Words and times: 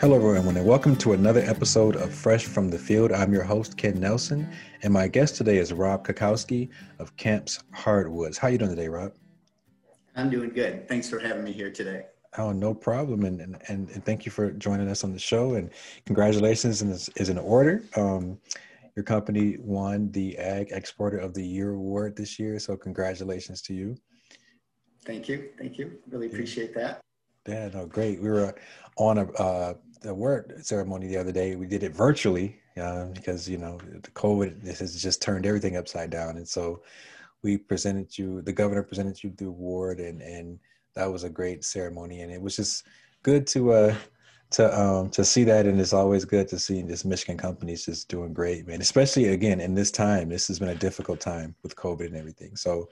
Hello, 0.00 0.14
everyone, 0.14 0.56
and 0.56 0.64
welcome 0.64 0.94
to 0.94 1.14
another 1.14 1.40
episode 1.40 1.96
of 1.96 2.14
Fresh 2.14 2.44
from 2.44 2.70
the 2.70 2.78
Field. 2.78 3.10
I'm 3.10 3.32
your 3.32 3.42
host, 3.42 3.76
Ken 3.76 3.98
Nelson, 3.98 4.48
and 4.84 4.92
my 4.92 5.08
guest 5.08 5.34
today 5.34 5.56
is 5.58 5.72
Rob 5.72 6.06
Kakowski 6.06 6.68
of 7.00 7.16
Kamps 7.16 7.64
Hardwoods. 7.72 8.38
How 8.38 8.46
you 8.46 8.58
doing 8.58 8.70
today, 8.70 8.86
Rob? 8.86 9.12
I'm 10.14 10.30
doing 10.30 10.50
good. 10.50 10.86
Thanks 10.86 11.10
for 11.10 11.18
having 11.18 11.42
me 11.42 11.50
here 11.50 11.72
today. 11.72 12.04
Oh, 12.38 12.52
no 12.52 12.74
problem, 12.74 13.24
and 13.24 13.40
and, 13.40 13.90
and, 13.90 14.04
thank 14.04 14.24
you 14.24 14.30
for 14.30 14.52
joining 14.52 14.88
us 14.88 15.02
on 15.02 15.12
the 15.12 15.18
show. 15.18 15.54
And 15.54 15.68
congratulations 16.06 16.80
is, 16.80 17.10
is 17.16 17.28
in 17.28 17.36
order. 17.36 17.82
Um, 17.96 18.38
your 18.94 19.02
company 19.02 19.56
won 19.58 20.12
the 20.12 20.38
Ag 20.38 20.68
Exporter 20.70 21.18
of 21.18 21.34
the 21.34 21.44
Year 21.44 21.72
award 21.72 22.14
this 22.14 22.38
year, 22.38 22.60
so 22.60 22.76
congratulations 22.76 23.62
to 23.62 23.74
you. 23.74 23.96
Thank 25.04 25.28
you, 25.28 25.48
thank 25.58 25.76
you. 25.76 25.98
Really 26.08 26.28
appreciate 26.28 26.72
that. 26.76 27.00
Yeah, 27.48 27.70
no, 27.72 27.86
great. 27.86 28.20
We 28.20 28.28
were 28.28 28.54
on 28.98 29.18
a 29.18 29.32
uh, 29.32 29.74
the 30.00 30.10
award 30.10 30.64
ceremony 30.64 31.06
the 31.06 31.16
other 31.16 31.32
day. 31.32 31.56
We 31.56 31.66
did 31.66 31.82
it 31.82 31.94
virtually 31.94 32.60
uh, 32.80 33.06
because 33.06 33.48
you 33.48 33.58
know 33.58 33.78
the 34.02 34.10
COVID 34.10 34.62
this 34.62 34.78
has 34.80 35.00
just 35.00 35.22
turned 35.22 35.46
everything 35.46 35.76
upside 35.76 36.10
down, 36.10 36.36
and 36.36 36.48
so 36.48 36.82
we 37.42 37.56
presented 37.56 38.16
you. 38.16 38.42
The 38.42 38.52
governor 38.52 38.82
presented 38.82 39.22
you 39.22 39.30
the 39.36 39.46
award, 39.46 40.00
and 40.00 40.22
and 40.22 40.58
that 40.94 41.10
was 41.10 41.24
a 41.24 41.30
great 41.30 41.64
ceremony, 41.64 42.22
and 42.22 42.32
it 42.32 42.40
was 42.40 42.56
just 42.56 42.86
good 43.22 43.46
to 43.48 43.72
uh 43.72 43.94
to 44.50 44.80
um 44.80 45.10
to 45.10 45.24
see 45.24 45.44
that, 45.44 45.66
and 45.66 45.80
it's 45.80 45.92
always 45.92 46.24
good 46.24 46.48
to 46.48 46.58
see 46.58 46.82
this 46.82 47.04
Michigan 47.04 47.36
companies 47.36 47.84
just 47.84 48.08
doing 48.08 48.32
great, 48.32 48.66
man. 48.66 48.80
Especially 48.80 49.28
again 49.28 49.60
in 49.60 49.74
this 49.74 49.90
time, 49.90 50.28
this 50.28 50.48
has 50.48 50.58
been 50.58 50.70
a 50.70 50.74
difficult 50.74 51.20
time 51.20 51.54
with 51.62 51.76
COVID 51.76 52.06
and 52.06 52.16
everything. 52.16 52.56
So 52.56 52.88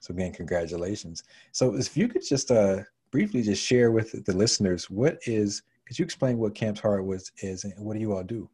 so 0.00 0.12
again, 0.12 0.32
congratulations. 0.32 1.24
So 1.52 1.74
if 1.74 1.96
you 1.96 2.08
could 2.08 2.24
just 2.24 2.50
uh 2.50 2.82
briefly 3.10 3.42
just 3.42 3.64
share 3.64 3.90
with 3.90 4.24
the 4.24 4.36
listeners 4.36 4.90
what 4.90 5.18
is 5.26 5.62
could 5.88 5.98
you 5.98 6.04
explain 6.04 6.36
what 6.36 6.54
Kamps 6.54 6.80
Hardwoods 6.80 7.32
is 7.38 7.64
and 7.64 7.72
what 7.78 7.94
do 7.94 8.00
you 8.00 8.12
all 8.12 8.22
do? 8.22 8.48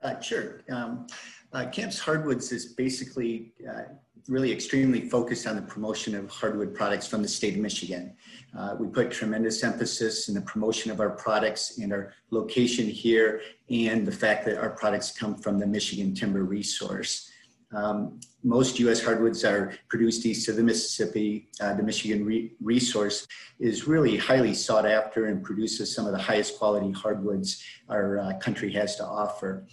Uh, 0.00 0.20
sure. 0.20 0.62
Um, 0.70 1.08
uh, 1.52 1.66
Kamps 1.72 1.98
Hardwoods 1.98 2.52
is 2.52 2.66
basically 2.66 3.52
uh, 3.68 3.82
really 4.28 4.52
extremely 4.52 5.08
focused 5.08 5.48
on 5.48 5.56
the 5.56 5.62
promotion 5.62 6.14
of 6.14 6.30
hardwood 6.30 6.72
products 6.72 7.08
from 7.08 7.20
the 7.20 7.26
state 7.26 7.54
of 7.54 7.60
Michigan. 7.60 8.14
Uh, 8.56 8.76
we 8.78 8.86
put 8.86 9.10
tremendous 9.10 9.64
emphasis 9.64 10.28
in 10.28 10.34
the 10.34 10.40
promotion 10.42 10.92
of 10.92 11.00
our 11.00 11.10
products 11.10 11.78
and 11.78 11.92
our 11.92 12.12
location 12.30 12.86
here 12.86 13.40
and 13.68 14.06
the 14.06 14.12
fact 14.12 14.44
that 14.44 14.56
our 14.56 14.70
products 14.70 15.10
come 15.10 15.34
from 15.34 15.58
the 15.58 15.66
Michigan 15.66 16.14
timber 16.14 16.44
resource. 16.44 17.28
Um, 17.72 18.20
most 18.42 18.78
U.S. 18.78 19.02
hardwoods 19.02 19.44
are 19.44 19.74
produced 19.88 20.24
east 20.24 20.48
of 20.48 20.56
the 20.56 20.62
Mississippi. 20.62 21.48
Uh, 21.60 21.74
the 21.74 21.82
Michigan 21.82 22.24
re 22.24 22.52
resource 22.60 23.26
is 23.58 23.86
really 23.86 24.16
highly 24.16 24.54
sought 24.54 24.86
after 24.86 25.26
and 25.26 25.42
produces 25.42 25.94
some 25.94 26.06
of 26.06 26.12
the 26.12 26.18
highest 26.18 26.58
quality 26.58 26.90
hardwoods 26.92 27.62
our 27.88 28.18
uh, 28.18 28.38
country 28.38 28.72
has 28.72 28.96
to 28.96 29.04
offer. 29.04 29.66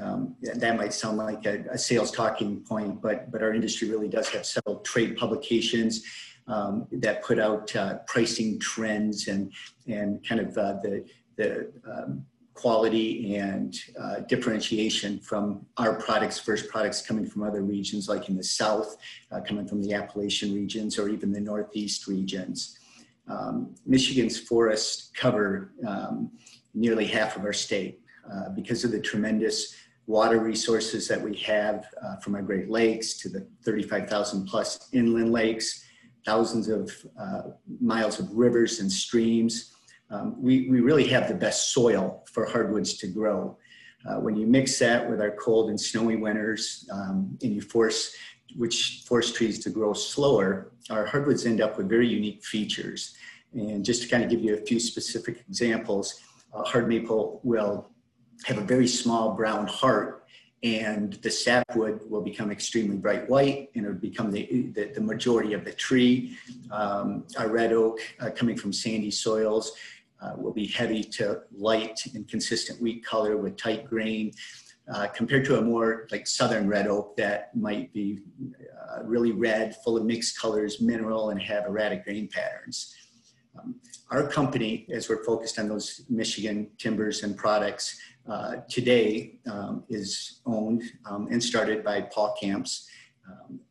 Um, 0.00 0.36
that 0.42 0.76
might 0.76 0.92
sound 0.92 1.16
like 1.18 1.46
a, 1.46 1.64
a, 1.70 1.78
sales 1.78 2.10
talking 2.10 2.60
point, 2.62 3.00
but, 3.00 3.30
but 3.30 3.42
our 3.42 3.54
industry 3.54 3.88
really 3.88 4.08
does 4.08 4.28
have 4.30 4.44
several 4.44 4.80
trade 4.80 5.16
publications 5.16 6.04
um, 6.48 6.86
that 6.92 7.22
put 7.22 7.38
out 7.38 7.74
uh, 7.74 7.98
pricing 8.06 8.58
trends 8.58 9.28
and, 9.28 9.52
and 9.86 10.26
kind 10.28 10.40
of 10.40 10.58
uh, 10.58 10.74
the, 10.82 11.04
the 11.36 11.72
um, 11.90 12.26
quality 12.56 13.36
and 13.36 13.78
uh, 14.00 14.20
differentiation 14.20 15.20
from 15.20 15.64
our 15.76 16.00
products 16.00 16.40
versus 16.40 16.66
products 16.68 17.02
coming 17.02 17.26
from 17.26 17.42
other 17.42 17.62
regions 17.62 18.08
like 18.08 18.30
in 18.30 18.36
the 18.36 18.42
south, 18.42 18.96
uh, 19.30 19.40
coming 19.40 19.68
from 19.68 19.82
the 19.82 19.92
Appalachian 19.92 20.54
regions 20.54 20.98
or 20.98 21.08
even 21.10 21.30
the 21.30 21.40
northeast 21.40 22.06
regions. 22.06 22.78
Um, 23.28 23.74
Michigan's 23.84 24.38
forests 24.38 25.12
cover 25.14 25.72
um, 25.86 26.30
nearly 26.74 27.06
half 27.06 27.36
of 27.36 27.44
our 27.44 27.52
state 27.52 28.00
uh, 28.32 28.48
because 28.50 28.84
of 28.84 28.90
the 28.90 29.00
tremendous 29.00 29.74
water 30.06 30.38
resources 30.38 31.06
that 31.08 31.20
we 31.20 31.36
have 31.36 31.86
uh, 32.02 32.16
from 32.16 32.36
our 32.36 32.42
Great 32.42 32.70
Lakes 32.70 33.18
to 33.18 33.28
the 33.28 33.46
35,000 33.64 34.46
plus 34.46 34.88
inland 34.92 35.30
lakes, 35.30 35.84
thousands 36.24 36.68
of 36.68 36.90
uh, 37.20 37.42
miles 37.80 38.18
of 38.18 38.30
rivers 38.32 38.80
and 38.80 38.90
streams, 38.90 39.75
um, 40.10 40.40
we, 40.40 40.68
we 40.68 40.80
really 40.80 41.06
have 41.08 41.28
the 41.28 41.34
best 41.34 41.72
soil 41.72 42.24
for 42.30 42.46
hardwoods 42.46 42.94
to 42.98 43.06
grow. 43.06 43.56
Uh, 44.08 44.20
when 44.20 44.36
you 44.36 44.46
mix 44.46 44.78
that 44.78 45.08
with 45.08 45.20
our 45.20 45.32
cold 45.32 45.68
and 45.68 45.80
snowy 45.80 46.16
winters 46.16 46.88
um, 46.92 47.36
and 47.42 47.52
you 47.52 47.60
force 47.60 48.14
which 48.54 49.02
force 49.06 49.32
trees 49.32 49.58
to 49.64 49.70
grow 49.70 49.92
slower, 49.92 50.72
our 50.90 51.04
hardwoods 51.04 51.44
end 51.44 51.60
up 51.60 51.76
with 51.76 51.88
very 51.88 52.06
unique 52.06 52.44
features. 52.44 53.16
And 53.52 53.84
just 53.84 54.02
to 54.02 54.08
kind 54.08 54.22
of 54.22 54.30
give 54.30 54.40
you 54.40 54.54
a 54.54 54.60
few 54.60 54.78
specific 54.78 55.44
examples, 55.48 56.20
uh, 56.54 56.62
hard 56.62 56.88
maple 56.88 57.40
will 57.42 57.90
have 58.44 58.58
a 58.58 58.62
very 58.62 58.86
small 58.86 59.34
brown 59.34 59.66
heart 59.66 60.26
and 60.62 61.14
the 61.22 61.30
sapwood 61.30 62.00
will 62.08 62.22
become 62.22 62.50
extremely 62.50 62.96
bright 62.96 63.28
white 63.28 63.70
and 63.74 63.84
it'll 63.84 63.98
become 63.98 64.30
the, 64.30 64.70
the, 64.74 64.92
the 64.94 65.00
majority 65.00 65.52
of 65.52 65.64
the 65.64 65.72
tree. 65.72 66.36
Um, 66.70 67.24
our 67.38 67.48
red 67.48 67.72
oak 67.72 68.00
uh, 68.20 68.30
coming 68.30 68.56
from 68.56 68.72
sandy 68.72 69.10
soils 69.10 69.72
uh, 70.20 70.32
will 70.36 70.52
be 70.52 70.66
heavy 70.66 71.02
to 71.02 71.42
light 71.56 72.00
and 72.14 72.28
consistent 72.28 72.80
wheat 72.80 73.04
color 73.04 73.36
with 73.36 73.56
tight 73.56 73.88
grain. 73.88 74.32
Uh, 74.92 75.08
compared 75.08 75.44
to 75.44 75.58
a 75.58 75.60
more 75.62 76.06
like 76.12 76.28
southern 76.28 76.68
red 76.68 76.86
oak 76.86 77.16
that 77.16 77.54
might 77.56 77.92
be 77.92 78.20
uh, 78.88 79.02
really 79.02 79.32
red, 79.32 79.74
full 79.82 79.96
of 79.96 80.04
mixed 80.04 80.40
colors, 80.40 80.80
mineral, 80.80 81.30
and 81.30 81.42
have 81.42 81.66
erratic 81.66 82.04
grain 82.04 82.28
patterns. 82.28 82.94
Um, 83.58 83.74
our 84.12 84.28
company, 84.28 84.86
as 84.92 85.08
we're 85.08 85.24
focused 85.24 85.58
on 85.58 85.68
those 85.68 86.04
Michigan 86.08 86.70
timbers 86.78 87.24
and 87.24 87.36
products, 87.36 87.98
uh, 88.28 88.56
today 88.68 89.40
um, 89.50 89.82
is 89.88 90.40
owned 90.46 90.84
um, 91.04 91.26
and 91.32 91.42
started 91.42 91.82
by 91.82 92.02
Paul 92.02 92.36
Kamps. 92.40 92.88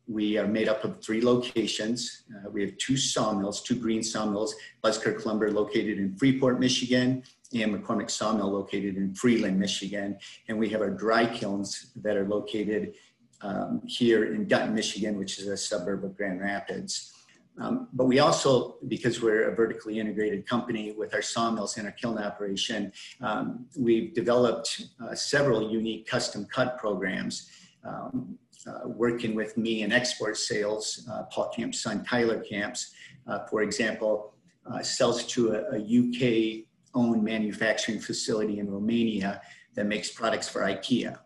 We 0.08 0.38
are 0.38 0.46
made 0.46 0.68
up 0.68 0.84
of 0.84 1.02
three 1.02 1.20
locations. 1.20 2.22
Uh, 2.30 2.48
we 2.50 2.62
have 2.62 2.76
two 2.78 2.96
sawmills, 2.96 3.62
two 3.62 3.74
green 3.74 4.02
sawmills, 4.02 4.54
Buskirk 4.82 5.26
Lumber 5.26 5.50
located 5.50 5.98
in 5.98 6.16
Freeport, 6.16 6.60
Michigan, 6.60 7.24
and 7.52 7.74
McCormick 7.74 8.10
Sawmill 8.10 8.50
located 8.50 8.96
in 8.96 9.14
Freeland, 9.14 9.58
Michigan. 9.58 10.18
And 10.48 10.58
we 10.58 10.68
have 10.70 10.80
our 10.80 10.90
dry 10.90 11.26
kilns 11.26 11.90
that 11.96 12.16
are 12.16 12.26
located 12.26 12.94
um, 13.42 13.82
here 13.86 14.32
in 14.32 14.46
Dutton, 14.46 14.74
Michigan, 14.74 15.18
which 15.18 15.38
is 15.38 15.48
a 15.48 15.56
suburb 15.56 16.04
of 16.04 16.16
Grand 16.16 16.40
Rapids. 16.40 17.12
Um, 17.58 17.88
but 17.92 18.04
we 18.04 18.18
also, 18.18 18.76
because 18.86 19.22
we're 19.22 19.48
a 19.48 19.54
vertically 19.54 19.98
integrated 19.98 20.46
company 20.46 20.92
with 20.92 21.14
our 21.14 21.22
sawmills 21.22 21.78
and 21.78 21.86
our 21.86 21.92
kiln 21.92 22.18
operation, 22.18 22.92
um, 23.22 23.66
we've 23.78 24.14
developed 24.14 24.86
uh, 25.02 25.14
several 25.14 25.70
unique 25.70 26.06
custom 26.06 26.46
cut 26.46 26.78
programs. 26.78 27.50
Um, 27.82 28.38
uh, 28.66 28.88
working 28.88 29.34
with 29.34 29.56
me 29.56 29.82
in 29.82 29.92
export 29.92 30.36
sales, 30.36 31.06
uh, 31.10 31.22
Paul 31.24 31.50
Kamps' 31.54 31.80
son, 31.80 32.04
Tyler 32.04 32.40
Kamps, 32.40 32.92
uh, 33.26 33.40
for 33.46 33.62
example, 33.62 34.34
uh, 34.70 34.82
sells 34.82 35.24
to 35.26 35.52
a, 35.54 35.76
a 35.76 35.78
UK 35.78 36.64
owned 36.94 37.22
manufacturing 37.22 38.00
facility 38.00 38.58
in 38.58 38.70
Romania 38.70 39.40
that 39.74 39.86
makes 39.86 40.10
products 40.10 40.48
for 40.48 40.62
IKEA. 40.62 41.18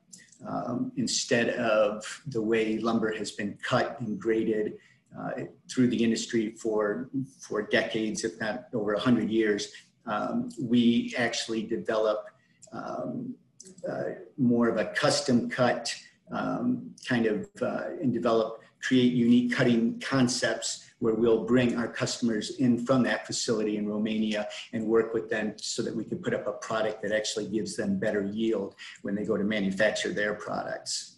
Um, 0.46 0.92
instead 0.96 1.50
of 1.50 2.22
the 2.26 2.40
way 2.40 2.78
lumber 2.78 3.12
has 3.14 3.30
been 3.32 3.58
cut 3.62 4.00
and 4.00 4.18
graded 4.18 4.74
through 5.68 5.88
the 5.88 6.02
industry 6.02 6.50
for, 6.52 7.10
for 7.40 7.62
decades, 7.62 8.24
if 8.24 8.40
not 8.40 8.66
over 8.72 8.94
100 8.94 9.28
years, 9.28 9.72
um, 10.06 10.50
we 10.60 11.14
actually 11.18 11.62
develop 11.62 12.26
um, 12.72 13.34
uh, 13.88 14.14
more 14.38 14.68
of 14.68 14.76
a 14.76 14.86
custom 14.86 15.48
cut 15.48 15.94
um, 16.30 16.94
kind 17.06 17.26
of 17.26 17.48
uh, 17.60 17.90
and 18.00 18.12
develop, 18.12 18.62
create 18.80 19.12
unique 19.12 19.52
cutting 19.54 20.00
concepts 20.00 20.90
where 21.00 21.14
we'll 21.14 21.44
bring 21.44 21.76
our 21.76 21.88
customers 21.88 22.56
in 22.58 22.84
from 22.84 23.02
that 23.02 23.26
facility 23.26 23.76
in 23.76 23.88
Romania 23.88 24.48
and 24.72 24.84
work 24.84 25.14
with 25.14 25.28
them 25.28 25.54
so 25.56 25.82
that 25.82 25.94
we 25.94 26.04
can 26.04 26.18
put 26.18 26.34
up 26.34 26.46
a 26.46 26.52
product 26.52 27.02
that 27.02 27.12
actually 27.12 27.48
gives 27.48 27.74
them 27.76 27.98
better 27.98 28.22
yield 28.22 28.74
when 29.02 29.14
they 29.14 29.24
go 29.24 29.36
to 29.36 29.44
manufacture 29.44 30.12
their 30.12 30.34
products. 30.34 31.16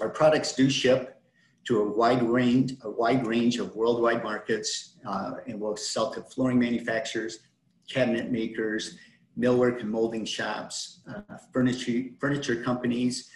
Our 0.00 0.08
products 0.08 0.52
do 0.54 0.70
ship 0.70 1.20
to 1.64 1.80
a 1.80 1.88
wide 1.88 2.22
range, 2.22 2.74
a 2.82 2.90
wide 2.90 3.26
range 3.26 3.58
of 3.58 3.74
worldwide 3.74 4.22
markets, 4.22 4.96
uh, 5.06 5.34
and 5.46 5.60
we'll 5.60 5.76
sell 5.76 6.12
to 6.12 6.22
flooring 6.22 6.58
manufacturers, 6.58 7.40
cabinet 7.88 8.30
makers, 8.30 8.96
millwork 9.38 9.80
and 9.80 9.90
molding 9.90 10.24
shops, 10.24 11.00
uh, 11.08 11.36
furniture, 11.52 12.10
furniture 12.18 12.62
companies, 12.62 13.30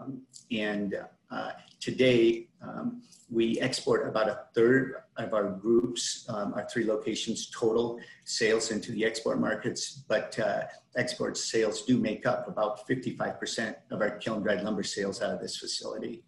um, 0.00 0.22
and 0.50 0.94
uh, 1.30 1.50
today, 1.78 2.48
um, 2.62 3.02
we 3.30 3.60
export 3.60 4.08
about 4.08 4.28
a 4.28 4.40
third 4.54 4.96
of 5.16 5.32
our 5.32 5.50
groups, 5.50 6.26
um, 6.28 6.52
our 6.54 6.68
three 6.68 6.84
locations 6.84 7.48
total 7.50 8.00
sales 8.24 8.72
into 8.72 8.90
the 8.92 9.04
export 9.04 9.40
markets, 9.40 10.02
but 10.08 10.36
uh, 10.40 10.62
export 10.96 11.36
sales 11.36 11.82
do 11.82 11.98
make 11.98 12.26
up 12.26 12.48
about 12.48 12.88
55% 12.88 13.76
of 13.92 14.00
our 14.00 14.10
kiln 14.18 14.42
dried 14.42 14.62
lumber 14.62 14.82
sales 14.82 15.22
out 15.22 15.30
of 15.32 15.40
this 15.40 15.56
facility. 15.56 16.24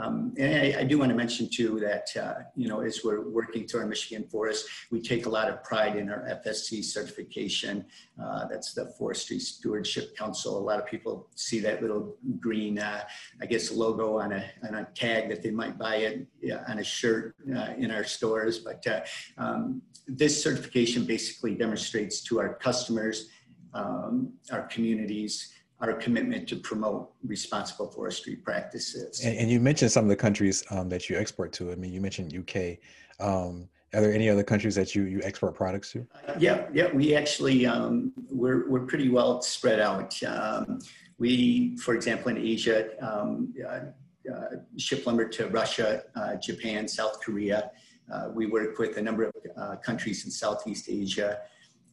Um, 0.00 0.34
and 0.38 0.54
I, 0.54 0.80
I, 0.80 0.84
do 0.84 0.98
want 0.98 1.10
to 1.10 1.14
mention 1.14 1.48
too 1.48 1.78
that, 1.80 2.08
uh, 2.20 2.42
you 2.56 2.68
know, 2.68 2.80
as 2.80 3.04
we're 3.04 3.28
working 3.28 3.66
through 3.66 3.80
our 3.80 3.86
Michigan 3.86 4.24
forest, 4.24 4.66
we 4.90 5.00
take 5.00 5.26
a 5.26 5.28
lot 5.28 5.48
of 5.48 5.62
pride 5.62 5.94
in 5.96 6.10
our 6.10 6.28
FSC 6.44 6.82
certification. 6.84 7.84
Uh, 8.20 8.46
that's 8.48 8.74
the 8.74 8.86
Forestry 8.98 9.38
Stewardship 9.38 10.16
Council. 10.16 10.58
A 10.58 10.64
lot 10.64 10.80
of 10.80 10.86
people 10.86 11.28
see 11.36 11.60
that 11.60 11.80
little 11.80 12.16
green, 12.40 12.80
uh, 12.80 13.04
I 13.40 13.46
guess, 13.46 13.70
logo 13.70 14.18
on 14.18 14.32
a, 14.32 14.44
on 14.66 14.74
a 14.74 14.84
tag 14.96 15.28
that 15.28 15.42
they 15.42 15.52
might 15.52 15.78
buy 15.78 15.96
it 15.96 16.26
on 16.66 16.80
a 16.80 16.84
shirt 16.84 17.36
uh, 17.56 17.74
in 17.78 17.92
our 17.92 18.04
stores. 18.04 18.58
But 18.58 18.84
uh, 18.88 19.00
um, 19.38 19.80
this 20.08 20.42
certification 20.42 21.04
basically 21.04 21.54
demonstrates 21.54 22.20
to 22.22 22.40
our 22.40 22.54
customers, 22.54 23.28
um, 23.74 24.32
our 24.50 24.62
communities, 24.62 25.52
our 25.80 25.92
commitment 25.92 26.48
to 26.48 26.56
promote 26.56 27.10
responsible 27.24 27.90
forestry 27.90 28.36
practices. 28.36 29.24
And, 29.24 29.36
and 29.36 29.50
you 29.50 29.60
mentioned 29.60 29.90
some 29.90 30.04
of 30.04 30.08
the 30.08 30.16
countries 30.16 30.64
um, 30.70 30.88
that 30.88 31.08
you 31.10 31.16
export 31.16 31.52
to. 31.54 31.72
I 31.72 31.74
mean, 31.74 31.92
you 31.92 32.00
mentioned 32.00 32.34
UK. 32.34 32.78
Um, 33.20 33.68
are 33.92 34.00
there 34.00 34.12
any 34.12 34.28
other 34.28 34.42
countries 34.42 34.74
that 34.74 34.94
you 34.94 35.04
you 35.04 35.20
export 35.22 35.54
products 35.54 35.92
to? 35.92 36.06
Uh, 36.26 36.34
yeah, 36.38 36.66
yeah. 36.72 36.90
We 36.92 37.14
actually 37.14 37.64
um, 37.64 38.12
we're 38.28 38.68
we're 38.68 38.86
pretty 38.86 39.08
well 39.08 39.40
spread 39.40 39.78
out. 39.78 40.20
Um, 40.24 40.80
we, 41.18 41.76
for 41.76 41.94
example, 41.94 42.30
in 42.30 42.38
Asia, 42.38 42.90
um, 43.00 43.54
uh, 43.64 43.80
uh, 44.32 44.56
ship 44.78 45.06
lumber 45.06 45.28
to 45.28 45.46
Russia, 45.48 46.02
uh, 46.16 46.34
Japan, 46.36 46.88
South 46.88 47.20
Korea. 47.20 47.70
Uh, 48.12 48.30
we 48.34 48.46
work 48.46 48.78
with 48.78 48.96
a 48.96 49.02
number 49.02 49.24
of 49.24 49.32
uh, 49.56 49.76
countries 49.76 50.24
in 50.24 50.30
Southeast 50.30 50.88
Asia. 50.88 51.38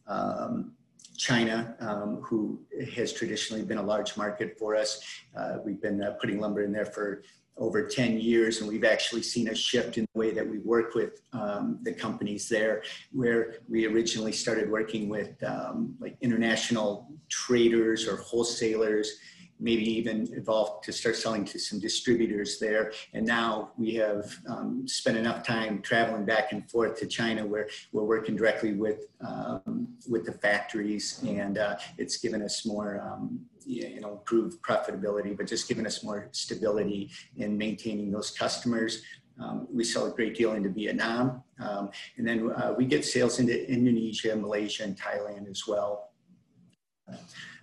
Um, 0.06 0.72
China, 1.16 1.76
um, 1.80 2.16
who 2.22 2.60
has 2.94 3.12
traditionally 3.12 3.62
been 3.62 3.78
a 3.78 3.82
large 3.82 4.16
market 4.16 4.58
for 4.58 4.74
us. 4.74 5.02
Uh, 5.36 5.58
we've 5.64 5.80
been 5.80 6.02
uh, 6.02 6.12
putting 6.20 6.40
lumber 6.40 6.62
in 6.62 6.72
there 6.72 6.86
for 6.86 7.22
over 7.58 7.86
10 7.86 8.18
years, 8.18 8.60
and 8.60 8.68
we've 8.68 8.84
actually 8.84 9.22
seen 9.22 9.48
a 9.48 9.54
shift 9.54 9.98
in 9.98 10.06
the 10.14 10.18
way 10.18 10.30
that 10.30 10.46
we 10.46 10.58
work 10.58 10.94
with 10.94 11.20
um, 11.32 11.78
the 11.82 11.92
companies 11.92 12.48
there, 12.48 12.82
where 13.12 13.56
we 13.68 13.86
originally 13.86 14.32
started 14.32 14.70
working 14.70 15.08
with 15.08 15.42
um, 15.44 15.94
like 16.00 16.16
international 16.22 17.12
traders 17.28 18.08
or 18.08 18.16
wholesalers 18.16 19.18
maybe 19.62 19.84
even 19.98 20.28
evolved 20.32 20.84
to 20.84 20.92
start 20.92 21.16
selling 21.16 21.44
to 21.44 21.58
some 21.58 21.78
distributors 21.78 22.58
there. 22.58 22.92
And 23.14 23.24
now 23.24 23.70
we 23.78 23.94
have 23.94 24.34
um, 24.48 24.86
spent 24.86 25.16
enough 25.16 25.46
time 25.46 25.80
traveling 25.82 26.24
back 26.24 26.52
and 26.52 26.68
forth 26.70 26.98
to 26.98 27.06
China 27.06 27.46
where 27.46 27.68
we're 27.92 28.04
working 28.04 28.36
directly 28.36 28.72
with, 28.72 29.06
um, 29.26 29.88
with 30.08 30.26
the 30.26 30.32
factories 30.32 31.22
and 31.26 31.58
uh, 31.58 31.76
it's 31.96 32.18
given 32.18 32.42
us 32.42 32.66
more, 32.66 33.00
um, 33.00 33.40
you 33.64 34.00
know, 34.00 34.12
improved 34.12 34.60
profitability, 34.62 35.36
but 35.36 35.46
just 35.46 35.68
given 35.68 35.86
us 35.86 36.02
more 36.02 36.28
stability 36.32 37.10
in 37.36 37.56
maintaining 37.56 38.10
those 38.10 38.30
customers. 38.32 39.02
Um, 39.40 39.66
we 39.72 39.84
sell 39.84 40.06
a 40.06 40.10
great 40.10 40.36
deal 40.36 40.52
into 40.52 40.68
Vietnam. 40.68 41.42
Um, 41.60 41.90
and 42.16 42.26
then 42.26 42.50
uh, 42.50 42.74
we 42.76 42.84
get 42.84 43.04
sales 43.04 43.38
into 43.38 43.70
Indonesia, 43.70 44.34
Malaysia, 44.36 44.82
and 44.82 44.96
Thailand 44.98 45.48
as 45.48 45.66
well. 45.66 46.11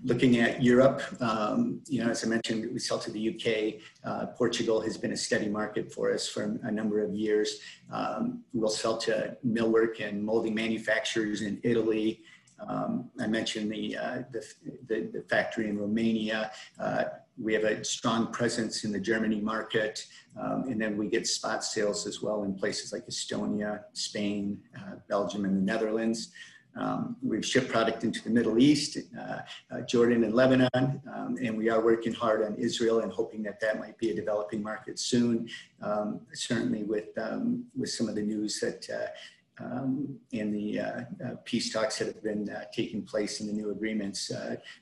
Looking 0.04 0.38
at 0.38 0.64
Europe, 0.64 1.02
um, 1.22 1.82
you 1.88 2.04
know, 2.04 2.10
as 2.10 2.24
I 2.24 2.28
mentioned, 2.28 2.72
we 2.72 2.80
sell 2.80 3.00
to 3.00 3.12
the 3.12 3.36
UK. 3.36 3.82
Uh, 4.06 4.28
Portugal 4.28 4.80
has 4.80 4.98
been 4.98 5.12
a 5.12 5.18
steady 5.18 5.50
market 5.50 5.92
for 5.92 6.14
us 6.14 6.28
for 6.28 6.58
a 6.64 6.72
number 6.72 7.04
of 7.04 7.14
years. 7.14 7.60
Um, 7.92 8.44
we'll 8.54 8.70
sell 8.70 8.98
to 9.00 9.38
millwork 9.46 10.06
and 10.06 10.24
molding 10.24 10.56
manufacturers 10.56 11.42
in 11.42 11.60
Italy. 11.64 12.22
Um, 12.68 13.10
I 13.20 13.28
mentioned 13.28 13.72
the, 13.72 13.98
uh, 13.98 14.22
the, 14.32 14.46
the, 14.88 15.10
the, 15.14 15.22
factory 15.30 15.70
in 15.70 15.78
Romania. 15.78 16.52
Uh, 16.80 17.06
we 17.42 17.54
have 17.54 17.64
a 17.64 17.84
strong 17.84 18.32
presence 18.34 18.84
in 18.84 18.92
the 18.92 19.00
Germany 19.00 19.40
market, 19.40 20.06
um, 20.40 20.64
and 20.68 20.82
then 20.82 20.98
we 20.98 21.08
get 21.08 21.26
spot 21.26 21.64
sales 21.64 22.06
as 22.06 22.22
well 22.22 22.44
in 22.44 22.54
places 22.54 22.92
like 22.92 23.06
Estonia, 23.08 23.84
Spain, 23.94 24.60
uh, 24.76 24.96
Belgium, 25.08 25.46
and 25.46 25.56
the 25.56 25.62
Netherlands. 25.62 26.32
Um, 26.80 27.18
we've 27.22 27.46
shipped 27.46 27.70
product 27.70 28.04
into 28.04 28.24
the 28.24 28.30
Middle 28.30 28.58
East, 28.58 28.98
uh, 29.20 29.40
uh, 29.72 29.82
Jordan 29.82 30.24
and 30.24 30.34
Lebanon, 30.34 30.70
um, 30.74 31.38
and 31.44 31.58
we 31.58 31.70
are 31.70 31.84
working 31.84 32.14
hard 32.14 32.44
on 32.44 32.56
Israel 32.56 33.02
and 33.02 33.12
hoping 33.12 33.44
that 33.44 33.60
that 33.60 33.80
might 33.80 33.98
be 33.98 34.12
a 34.12 34.16
developing 34.16 34.64
market 34.64 34.98
soon. 34.98 35.50
Um, 35.82 36.22
certainly 36.34 36.84
with, 36.84 37.10
um, 37.18 37.66
with 37.78 37.90
some 37.90 38.08
of 38.08 38.16
the 38.16 38.22
news 38.22 38.60
that 38.62 38.90
uh, 38.90 39.64
um, 39.64 40.18
in 40.32 40.54
the 40.54 40.80
uh, 40.80 41.02
uh, 41.26 41.36
peace 41.44 41.74
talks 41.74 42.00
that 42.00 42.08
have 42.08 42.24
been 42.24 42.50
uh, 42.50 42.64
taking 42.72 43.04
place 43.04 43.42
in 43.42 43.48
the 43.48 43.54
new 43.54 43.72
agreements, 43.72 44.32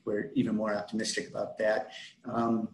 we're 0.05 0.31
even 0.35 0.55
more 0.55 0.75
optimistic 0.75 1.29
about 1.29 1.57
that. 1.57 1.93
Um, 2.31 2.69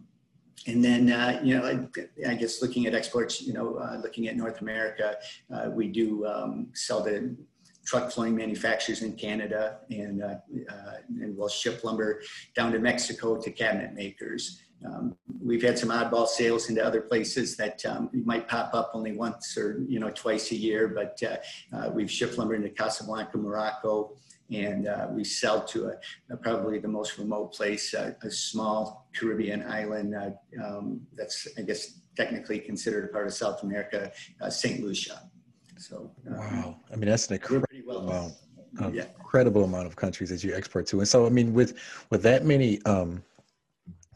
and 0.66 0.82
then, 0.82 1.10
uh, 1.10 1.40
you 1.42 1.58
know, 1.58 1.64
I, 1.66 2.30
I, 2.30 2.34
guess 2.34 2.62
looking 2.62 2.86
at 2.86 2.94
exports, 2.94 3.42
you 3.42 3.52
know, 3.52 3.76
uh, 3.76 3.98
looking 4.02 4.28
at 4.28 4.36
North 4.36 4.62
America, 4.62 5.16
uh, 5.52 5.68
we 5.70 5.88
do 5.88 6.26
um, 6.26 6.68
sell 6.72 7.04
to 7.04 7.36
truck 7.84 8.10
flooring 8.10 8.34
manufacturers 8.34 9.02
in 9.02 9.12
Canada, 9.12 9.78
and, 9.90 10.22
uh, 10.22 10.36
uh, 10.68 10.96
and 11.20 11.36
we'll 11.36 11.48
ship 11.48 11.84
lumber 11.84 12.22
down 12.54 12.72
to 12.72 12.78
Mexico 12.78 13.40
to 13.40 13.50
cabinet 13.50 13.94
makers. 13.94 14.60
Um, 14.84 15.16
we've 15.40 15.62
had 15.62 15.78
some 15.78 15.88
oddball 15.88 16.26
sales 16.26 16.68
into 16.68 16.84
other 16.84 17.00
places 17.00 17.56
that 17.56 17.84
um, 17.86 18.10
might 18.12 18.48
pop 18.48 18.74
up 18.74 18.90
only 18.94 19.12
once 19.12 19.56
or 19.56 19.82
you 19.88 19.98
know 19.98 20.10
twice 20.10 20.50
a 20.50 20.56
year, 20.56 20.88
but 20.88 21.18
uh, 21.22 21.36
uh 21.76 21.90
we've 21.90 22.10
shipped 22.10 22.36
lumber 22.36 22.54
into 22.54 22.68
Casablanca, 22.68 23.38
Morocco, 23.38 24.16
and 24.50 24.86
uh, 24.86 25.08
we 25.10 25.24
sell 25.24 25.64
to 25.64 25.86
a, 25.86 26.34
a, 26.34 26.36
probably 26.36 26.78
the 26.78 26.88
most 26.88 27.16
remote 27.16 27.54
place, 27.54 27.94
uh, 27.94 28.12
a 28.22 28.30
small 28.30 29.08
Caribbean 29.14 29.62
island 29.62 30.14
um, 30.62 31.00
that's 31.14 31.48
I 31.56 31.62
guess 31.62 32.00
technically 32.14 32.58
considered 32.58 33.08
a 33.08 33.08
part 33.08 33.26
of 33.26 33.32
South 33.32 33.62
America, 33.62 34.12
St. 34.50 34.82
Lucia. 34.84 35.30
So 35.78 36.12
wow, 36.26 36.76
I 36.92 36.96
mean 36.96 37.08
that's 37.08 37.28
an 37.28 37.34
incredible 37.34 37.66
well 37.84 38.36
amount, 38.78 38.94
yeah. 38.94 39.04
incredible 39.18 39.64
amount 39.64 39.86
of 39.86 39.96
countries 39.96 40.30
that 40.30 40.42
you 40.42 40.54
export 40.54 40.86
to, 40.86 40.98
and 40.98 41.08
so 41.08 41.26
I 41.26 41.28
mean 41.28 41.52
with 41.52 41.78
with 42.10 42.22
that 42.22 42.44
many 42.44 42.82
um, 42.82 43.22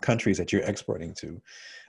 countries 0.00 0.38
that 0.38 0.52
you're 0.52 0.62
exporting 0.62 1.14
to, 1.14 1.40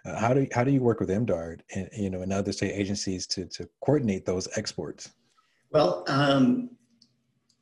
uh, 0.05 0.19
how 0.19 0.33
do 0.33 0.47
how 0.53 0.63
do 0.63 0.71
you 0.71 0.81
work 0.81 0.99
with 0.99 1.09
MDARD 1.09 1.61
and 1.75 1.89
you 1.93 2.09
know 2.09 2.21
and 2.21 2.31
other 2.31 2.51
state 2.51 2.71
agencies 2.71 3.27
to 3.27 3.45
to 3.45 3.69
coordinate 3.81 4.25
those 4.25 4.47
exports? 4.57 5.11
Well, 5.71 6.03
um, 6.07 6.71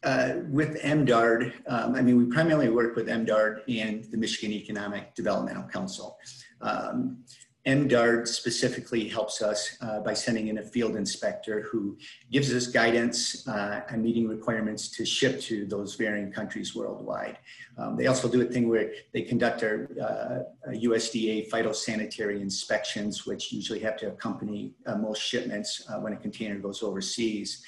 uh, 0.04 0.36
with 0.50 0.82
MDARD, 0.82 1.54
um, 1.68 1.96
I 1.96 2.02
mean, 2.02 2.18
we 2.18 2.26
primarily 2.26 2.70
work 2.70 2.96
with 2.96 3.08
MDARD 3.08 3.64
and 3.68 4.06
the 4.06 4.18
Michigan 4.18 4.52
Economic 4.52 5.16
Developmental 5.16 5.64
Council. 5.64 6.18
Um, 6.62 7.24
MDARD 7.68 8.30
specifically 8.30 9.10
helps 9.10 9.42
us 9.42 9.78
uh, 9.82 10.00
by 10.00 10.14
sending 10.14 10.48
in 10.48 10.60
a 10.60 10.64
field 10.64 10.96
inspector 10.96 11.64
who 11.70 11.98
gives 12.32 12.54
us 12.54 12.68
guidance 12.68 13.46
uh, 13.46 13.82
and 13.90 14.02
meeting 14.02 14.26
requirements 14.26 14.88
to 14.92 15.06
ship 15.06 15.42
to 15.42 15.66
those 15.66 15.96
varying 15.96 16.32
countries 16.32 16.74
worldwide. 16.74 17.38
Um, 17.78 17.98
they 17.98 18.08
also 18.08 18.30
do 18.30 18.42
a 18.42 18.46
thing 18.46 18.70
where 18.70 18.94
they 19.14 19.22
conduct 19.22 19.64
our 19.64 19.90
uh, 20.02 20.72
USDA 20.72 21.50
phytosanitary 21.50 22.40
inspections, 22.40 23.26
which 23.26 23.52
usually 23.52 23.80
have 23.80 23.98
to 23.98 24.08
accompany 24.08 24.74
uh, 24.86 24.96
most 24.96 25.22
shipments 25.22 25.86
uh, 25.90 26.00
when 26.00 26.14
a 26.14 26.18
container 26.18 26.58
goes 26.60 26.82
overseas. 26.82 27.66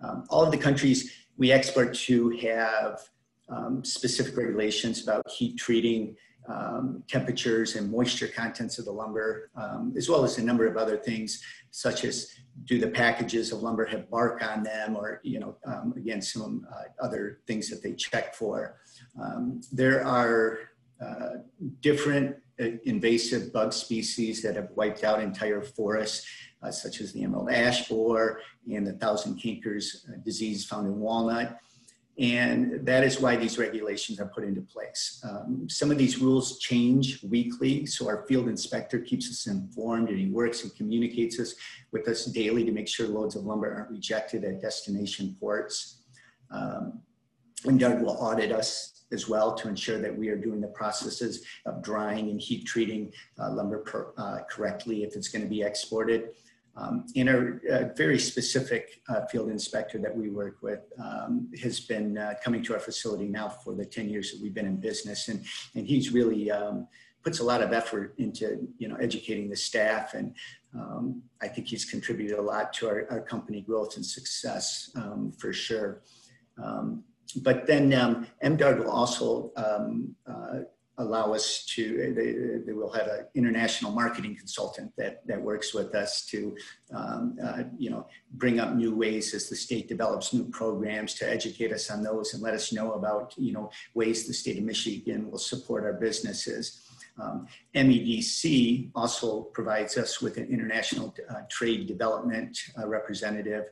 Um, 0.00 0.24
all 0.30 0.44
of 0.44 0.52
the 0.52 0.58
countries 0.58 1.12
we 1.36 1.50
export 1.50 1.94
to 1.94 2.30
have 2.30 3.00
um, 3.48 3.84
specific 3.84 4.36
regulations 4.36 5.02
about 5.02 5.28
heat 5.28 5.56
treating 5.56 6.16
um, 6.48 7.02
temperatures 7.08 7.76
and 7.76 7.90
moisture 7.90 8.28
contents 8.28 8.78
of 8.78 8.84
the 8.84 8.92
lumber, 8.92 9.50
um, 9.56 9.94
as 9.96 10.08
well 10.08 10.24
as 10.24 10.38
a 10.38 10.42
number 10.42 10.66
of 10.66 10.76
other 10.76 10.96
things, 10.96 11.42
such 11.70 12.04
as 12.04 12.34
do 12.64 12.78
the 12.78 12.88
packages 12.88 13.52
of 13.52 13.62
lumber 13.62 13.84
have 13.84 14.10
bark 14.10 14.42
on 14.42 14.62
them, 14.62 14.96
or 14.96 15.20
you 15.22 15.38
know, 15.38 15.56
um, 15.66 15.94
again, 15.96 16.20
some 16.20 16.66
uh, 16.72 17.04
other 17.04 17.40
things 17.46 17.68
that 17.70 17.82
they 17.82 17.92
check 17.92 18.34
for. 18.34 18.76
Um, 19.20 19.60
there 19.72 20.04
are 20.04 20.58
uh, 21.00 21.38
different 21.80 22.36
uh, 22.60 22.66
invasive 22.84 23.52
bug 23.52 23.72
species 23.72 24.42
that 24.42 24.56
have 24.56 24.68
wiped 24.74 25.04
out 25.04 25.22
entire 25.22 25.62
forests, 25.62 26.26
uh, 26.62 26.70
such 26.70 27.00
as 27.00 27.12
the 27.12 27.22
emerald 27.22 27.50
ash 27.50 27.88
borer 27.88 28.40
and 28.70 28.86
the 28.86 28.92
thousand 28.92 29.40
cankers 29.40 30.08
uh, 30.08 30.16
disease 30.24 30.64
found 30.64 30.86
in 30.86 30.98
walnut. 30.98 31.58
And 32.18 32.84
that 32.86 33.04
is 33.04 33.20
why 33.20 33.36
these 33.36 33.58
regulations 33.58 34.20
are 34.20 34.26
put 34.26 34.44
into 34.44 34.60
place. 34.60 35.24
Um, 35.26 35.66
some 35.68 35.90
of 35.90 35.96
these 35.96 36.18
rules 36.18 36.58
change 36.58 37.22
weekly, 37.22 37.86
so 37.86 38.06
our 38.06 38.26
field 38.26 38.48
inspector 38.48 38.98
keeps 39.00 39.30
us 39.30 39.46
informed 39.46 40.10
and 40.10 40.18
he 40.18 40.26
works 40.26 40.62
and 40.62 40.74
communicates 40.76 41.40
us 41.40 41.54
with 41.90 42.06
us 42.08 42.26
daily 42.26 42.64
to 42.64 42.72
make 42.72 42.86
sure 42.86 43.08
loads 43.08 43.34
of 43.34 43.44
lumber 43.44 43.74
aren't 43.74 43.90
rejected 43.90 44.44
at 44.44 44.60
destination 44.60 45.34
ports. 45.40 46.02
Um, 46.50 47.00
and 47.64 47.80
Doug 47.80 48.02
will 48.02 48.18
audit 48.18 48.52
us 48.52 49.04
as 49.12 49.28
well 49.28 49.54
to 49.54 49.68
ensure 49.68 49.98
that 49.98 50.16
we 50.16 50.28
are 50.28 50.36
doing 50.36 50.60
the 50.60 50.68
processes 50.68 51.44
of 51.64 51.82
drying 51.82 52.30
and 52.30 52.40
heat 52.40 52.66
treating 52.66 53.12
uh, 53.38 53.50
lumber 53.52 53.78
per, 53.78 54.12
uh, 54.18 54.38
correctly 54.50 55.04
if 55.04 55.16
it's 55.16 55.28
going 55.28 55.42
to 55.42 55.48
be 55.48 55.62
exported. 55.62 56.30
Um, 56.74 57.04
and 57.16 57.28
our 57.28 57.60
uh, 57.70 57.84
very 57.96 58.18
specific 58.18 59.02
uh, 59.08 59.26
field 59.26 59.50
inspector 59.50 59.98
that 59.98 60.16
we 60.16 60.30
work 60.30 60.62
with 60.62 60.80
um, 60.98 61.50
has 61.62 61.80
been 61.80 62.16
uh, 62.16 62.34
coming 62.42 62.62
to 62.64 62.72
our 62.72 62.80
facility 62.80 63.28
now 63.28 63.48
for 63.48 63.74
the 63.74 63.84
10 63.84 64.08
years 64.08 64.32
that 64.32 64.40
we've 64.42 64.54
been 64.54 64.66
in 64.66 64.76
business. 64.76 65.28
And, 65.28 65.44
and 65.74 65.86
he's 65.86 66.12
really 66.12 66.50
um, 66.50 66.88
puts 67.22 67.40
a 67.40 67.44
lot 67.44 67.62
of 67.62 67.72
effort 67.72 68.14
into, 68.16 68.66
you 68.78 68.88
know, 68.88 68.96
educating 68.96 69.50
the 69.50 69.56
staff 69.56 70.14
and 70.14 70.34
um, 70.74 71.22
I 71.42 71.48
think 71.48 71.68
he's 71.68 71.84
contributed 71.84 72.38
a 72.38 72.42
lot 72.42 72.72
to 72.74 72.88
our, 72.88 73.06
our 73.10 73.20
company 73.20 73.60
growth 73.60 73.96
and 73.96 74.04
success 74.04 74.90
um, 74.96 75.32
for 75.38 75.52
sure. 75.52 76.02
Um, 76.62 77.04
but 77.42 77.66
then 77.66 77.92
um, 77.92 78.26
MDARD 78.42 78.78
will 78.78 78.90
also 78.90 79.52
uh, 79.56 80.60
allow 80.98 81.32
us 81.32 81.64
to, 81.64 82.12
they, 82.14 82.66
they, 82.66 82.72
will 82.72 82.92
have 82.92 83.06
an 83.06 83.26
international 83.34 83.92
marketing 83.92 84.36
consultant 84.36 84.92
that, 84.96 85.26
that 85.26 85.40
works 85.40 85.72
with 85.72 85.94
us 85.94 86.26
to, 86.26 86.54
um, 86.94 87.36
uh, 87.42 87.62
you 87.78 87.88
know, 87.88 88.06
bring 88.34 88.60
up 88.60 88.74
new 88.74 88.94
ways 88.94 89.32
as 89.32 89.48
the 89.48 89.56
state 89.56 89.88
develops 89.88 90.34
new 90.34 90.44
programs 90.50 91.14
to 91.14 91.28
educate 91.28 91.72
us 91.72 91.90
on 91.90 92.02
those 92.02 92.34
and 92.34 92.42
let 92.42 92.52
us 92.52 92.72
know 92.72 92.92
about, 92.92 93.34
you 93.38 93.52
know, 93.52 93.70
ways 93.94 94.26
the 94.26 94.34
state 94.34 94.58
of 94.58 94.64
Michigan 94.64 95.30
will 95.30 95.38
support 95.38 95.84
our 95.84 95.94
businesses. 95.94 96.86
Um, 97.20 97.46
MEDC 97.74 98.90
also 98.94 99.42
provides 99.42 99.96
us 99.96 100.20
with 100.20 100.36
an 100.36 100.46
international 100.48 101.14
uh, 101.30 101.42
trade 101.50 101.86
development 101.86 102.58
uh, 102.78 102.86
representative. 102.86 103.64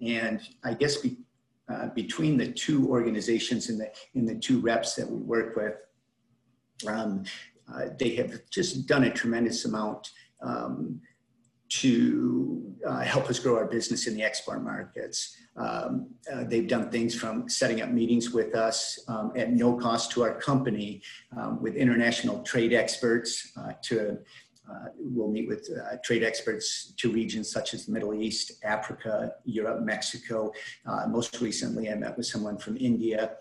And 0.00 0.40
I 0.64 0.74
guess 0.74 0.96
be, 0.98 1.16
uh, 1.68 1.88
between 1.88 2.36
the 2.36 2.52
two 2.52 2.88
organizations 2.88 3.68
and 3.68 3.80
the, 3.80 3.90
in 4.14 4.26
the 4.26 4.36
two 4.36 4.60
reps 4.60 4.94
that 4.94 5.10
we 5.10 5.18
work 5.18 5.56
with, 5.56 5.74
um, 6.86 7.24
uh, 7.72 7.86
they 7.98 8.14
have 8.16 8.40
just 8.50 8.86
done 8.86 9.04
a 9.04 9.10
tremendous 9.10 9.64
amount 9.64 10.10
um, 10.42 11.00
to 11.68 12.74
uh, 12.86 13.00
help 13.00 13.28
us 13.28 13.38
grow 13.38 13.56
our 13.56 13.66
business 13.66 14.06
in 14.06 14.14
the 14.14 14.22
export 14.22 14.62
markets. 14.62 15.36
Um, 15.56 16.08
uh, 16.32 16.44
they've 16.44 16.68
done 16.68 16.90
things 16.90 17.14
from 17.14 17.48
setting 17.48 17.82
up 17.82 17.90
meetings 17.90 18.30
with 18.30 18.54
us 18.54 18.98
um, 19.08 19.32
at 19.36 19.52
no 19.52 19.74
cost 19.74 20.10
to 20.12 20.22
our 20.22 20.34
company 20.34 21.02
um, 21.36 21.60
with 21.60 21.74
international 21.74 22.42
trade 22.42 22.72
experts 22.72 23.52
uh, 23.56 23.72
to 23.82 24.18
uh, 24.70 24.88
we'll 24.98 25.30
meet 25.30 25.48
with 25.48 25.68
uh, 25.70 25.96
trade 26.04 26.22
experts 26.22 26.92
to 26.98 27.10
regions 27.10 27.50
such 27.50 27.72
as 27.72 27.86
the 27.86 27.92
Middle 27.92 28.14
East, 28.14 28.52
Africa, 28.64 29.32
Europe, 29.44 29.82
Mexico. 29.82 30.52
Uh, 30.86 31.06
most 31.08 31.40
recently, 31.40 31.90
I 31.90 31.94
met 31.94 32.16
with 32.16 32.26
someone 32.26 32.58
from 32.58 32.76
India. 32.76 33.32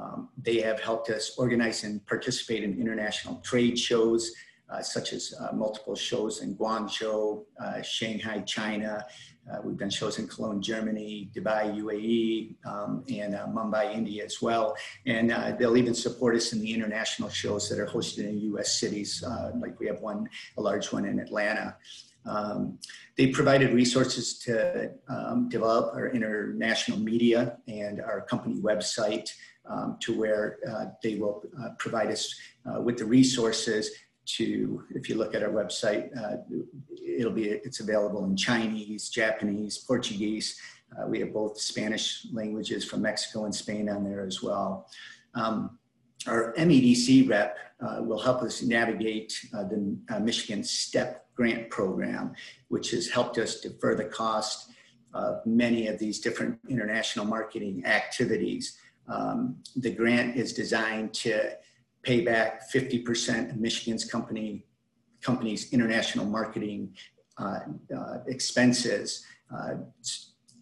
Um, 0.00 0.28
they 0.36 0.60
have 0.60 0.80
helped 0.80 1.10
us 1.10 1.34
organize 1.38 1.84
and 1.84 2.04
participate 2.06 2.62
in 2.62 2.78
international 2.78 3.36
trade 3.36 3.78
shows, 3.78 4.32
uh, 4.68 4.82
such 4.82 5.12
as 5.12 5.32
uh, 5.40 5.54
multiple 5.54 5.94
shows 5.94 6.42
in 6.42 6.54
Guangzhou, 6.56 7.44
uh, 7.60 7.82
Shanghai, 7.82 8.40
China, 8.40 9.06
uh, 9.50 9.60
we've 9.62 9.76
done 9.76 9.90
shows 9.90 10.18
in 10.18 10.26
Cologne, 10.26 10.60
Germany, 10.60 11.30
Dubai, 11.32 11.72
UAE, 11.80 12.66
um, 12.66 13.04
and 13.08 13.36
uh, 13.36 13.46
Mumbai, 13.46 13.94
India 13.94 14.24
as 14.24 14.42
well. 14.42 14.76
And 15.06 15.30
uh, 15.30 15.52
they'll 15.52 15.76
even 15.76 15.94
support 15.94 16.34
us 16.34 16.52
in 16.52 16.60
the 16.60 16.74
international 16.74 17.28
shows 17.28 17.68
that 17.68 17.78
are 17.78 17.86
hosted 17.86 18.28
in 18.28 18.40
US 18.54 18.80
cities, 18.80 19.22
like 19.60 19.78
we 19.78 19.86
have 19.86 20.00
one, 20.00 20.28
a 20.58 20.60
large 20.60 20.92
one 20.92 21.04
in 21.04 21.20
Atlanta. 21.20 21.76
Um, 22.26 22.78
they 23.16 23.28
provided 23.28 23.72
resources 23.72 24.36
to 24.40 24.90
um, 25.08 25.48
develop 25.48 25.94
our 25.94 26.08
international 26.08 26.98
media 26.98 27.58
and 27.68 28.00
our 28.00 28.22
company 28.22 28.56
website 28.60 29.30
um, 29.68 29.96
to 30.00 30.18
where 30.18 30.58
uh, 30.68 30.86
they 31.02 31.16
will 31.16 31.42
uh, 31.60 31.70
provide 31.78 32.10
us 32.10 32.34
with 32.82 32.96
the 32.98 33.04
resources 33.04 33.90
to, 34.26 34.84
if 34.90 35.08
you 35.08 35.14
look 35.14 35.34
at 35.34 35.42
our 35.42 35.50
website, 35.50 36.16
uh, 36.16 36.38
it'll 37.06 37.32
be, 37.32 37.48
it's 37.48 37.80
available 37.80 38.24
in 38.24 38.36
Chinese, 38.36 39.08
Japanese, 39.08 39.78
Portuguese. 39.78 40.60
Uh, 40.96 41.06
we 41.06 41.20
have 41.20 41.32
both 41.32 41.60
Spanish 41.60 42.26
languages 42.32 42.84
from 42.84 43.02
Mexico 43.02 43.44
and 43.44 43.54
Spain 43.54 43.88
on 43.88 44.04
there 44.04 44.26
as 44.26 44.42
well. 44.42 44.88
Um, 45.34 45.78
our 46.26 46.54
MEDC 46.54 47.28
rep 47.28 47.56
uh, 47.80 47.98
will 48.00 48.18
help 48.18 48.42
us 48.42 48.62
navigate 48.62 49.38
uh, 49.54 49.64
the 49.64 49.96
uh, 50.10 50.18
Michigan 50.18 50.64
STEP 50.64 51.24
grant 51.34 51.70
program, 51.70 52.32
which 52.68 52.90
has 52.90 53.08
helped 53.08 53.38
us 53.38 53.60
defer 53.60 53.94
the 53.94 54.04
cost 54.04 54.70
of 55.14 55.44
many 55.46 55.86
of 55.86 55.98
these 55.98 56.20
different 56.20 56.58
international 56.68 57.24
marketing 57.24 57.84
activities. 57.86 58.78
Um, 59.08 59.56
the 59.76 59.90
grant 59.90 60.36
is 60.36 60.52
designed 60.52 61.14
to 61.14 61.52
pay 62.02 62.20
back 62.20 62.70
50% 62.70 63.50
of 63.50 63.56
Michigan's 63.56 64.04
company 64.04 64.66
company's 65.22 65.72
international 65.72 66.24
marketing 66.24 66.94
uh, 67.38 67.60
uh, 67.96 68.18
expenses. 68.28 69.24
Uh, 69.52 69.74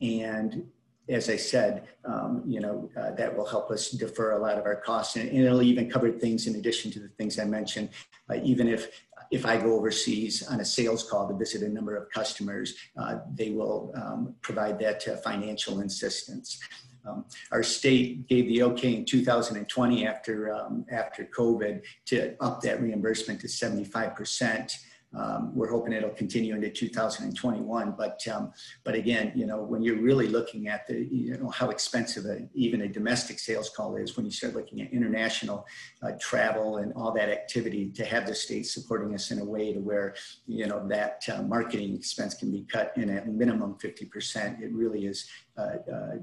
and 0.00 0.64
as 1.08 1.28
I 1.28 1.36
said, 1.36 1.86
um, 2.06 2.42
you 2.46 2.60
know, 2.60 2.90
uh, 2.98 3.10
that 3.12 3.36
will 3.36 3.44
help 3.46 3.70
us 3.70 3.90
defer 3.90 4.32
a 4.32 4.38
lot 4.38 4.58
of 4.58 4.64
our 4.64 4.76
costs 4.76 5.16
and, 5.16 5.28
and, 5.28 5.44
it'll 5.44 5.62
even 5.62 5.90
cover 5.90 6.10
things 6.10 6.46
in 6.46 6.54
addition 6.56 6.90
to 6.92 7.00
the 7.00 7.08
things 7.08 7.38
I 7.38 7.44
mentioned. 7.44 7.90
Uh, 8.30 8.36
even 8.42 8.68
if, 8.68 9.02
if 9.30 9.44
I 9.44 9.58
go 9.58 9.74
overseas 9.74 10.46
on 10.48 10.60
a 10.60 10.64
sales 10.64 11.08
call 11.08 11.28
to 11.28 11.34
visit 11.34 11.62
a 11.62 11.68
number 11.68 11.94
of 11.94 12.10
customers, 12.10 12.74
uh, 12.96 13.16
they 13.34 13.50
will 13.50 13.92
um, 13.96 14.34
provide 14.40 14.78
that 14.78 15.22
financial 15.22 15.78
assistance. 15.80 16.58
Um, 17.06 17.24
our 17.52 17.62
state 17.62 18.26
gave 18.28 18.46
the 18.48 18.62
okay 18.64 18.94
in 18.94 19.04
2020 19.04 20.06
after, 20.06 20.54
um, 20.54 20.84
after 20.90 21.28
COVID 21.36 21.82
to 22.06 22.36
up 22.40 22.60
that 22.62 22.80
reimbursement 22.82 23.40
to 23.40 23.46
75%. 23.46 24.74
Um, 25.16 25.54
we're 25.54 25.70
hoping 25.70 25.92
it'll 25.92 26.10
continue 26.10 26.54
into 26.54 26.70
2021. 26.70 27.94
But 27.96 28.26
um, 28.28 28.52
but 28.82 28.94
again, 28.94 29.32
you 29.34 29.46
know, 29.46 29.62
when 29.62 29.82
you're 29.82 30.00
really 30.00 30.28
looking 30.28 30.68
at 30.68 30.86
the 30.86 31.06
you 31.10 31.36
know 31.38 31.50
how 31.50 31.70
expensive 31.70 32.24
a, 32.26 32.48
even 32.54 32.82
a 32.82 32.88
domestic 32.88 33.38
sales 33.38 33.70
call 33.70 33.96
is, 33.96 34.16
when 34.16 34.26
you 34.26 34.32
start 34.32 34.54
looking 34.54 34.80
at 34.82 34.92
international 34.92 35.66
uh, 36.02 36.12
travel 36.20 36.78
and 36.78 36.92
all 36.94 37.12
that 37.12 37.28
activity, 37.28 37.90
to 37.90 38.04
have 38.04 38.26
the 38.26 38.34
state 38.34 38.66
supporting 38.66 39.14
us 39.14 39.30
in 39.30 39.38
a 39.38 39.44
way 39.44 39.72
to 39.72 39.80
where 39.80 40.14
you 40.46 40.66
know 40.66 40.86
that 40.88 41.22
uh, 41.32 41.42
marketing 41.42 41.94
expense 41.94 42.34
can 42.34 42.50
be 42.50 42.62
cut 42.62 42.92
in 42.96 43.10
at 43.10 43.28
minimum 43.28 43.74
50%, 43.74 44.60
it 44.60 44.72
really 44.72 45.06
is 45.06 45.28
uh, 45.56 45.76
uh 45.92 46.16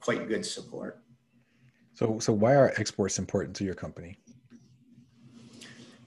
quite 0.00 0.28
good 0.28 0.44
support. 0.44 1.00
So, 1.94 2.18
so 2.18 2.32
why 2.32 2.54
are 2.54 2.72
exports 2.76 3.18
important 3.18 3.56
to 3.56 3.64
your 3.64 3.74
company? 3.74 4.18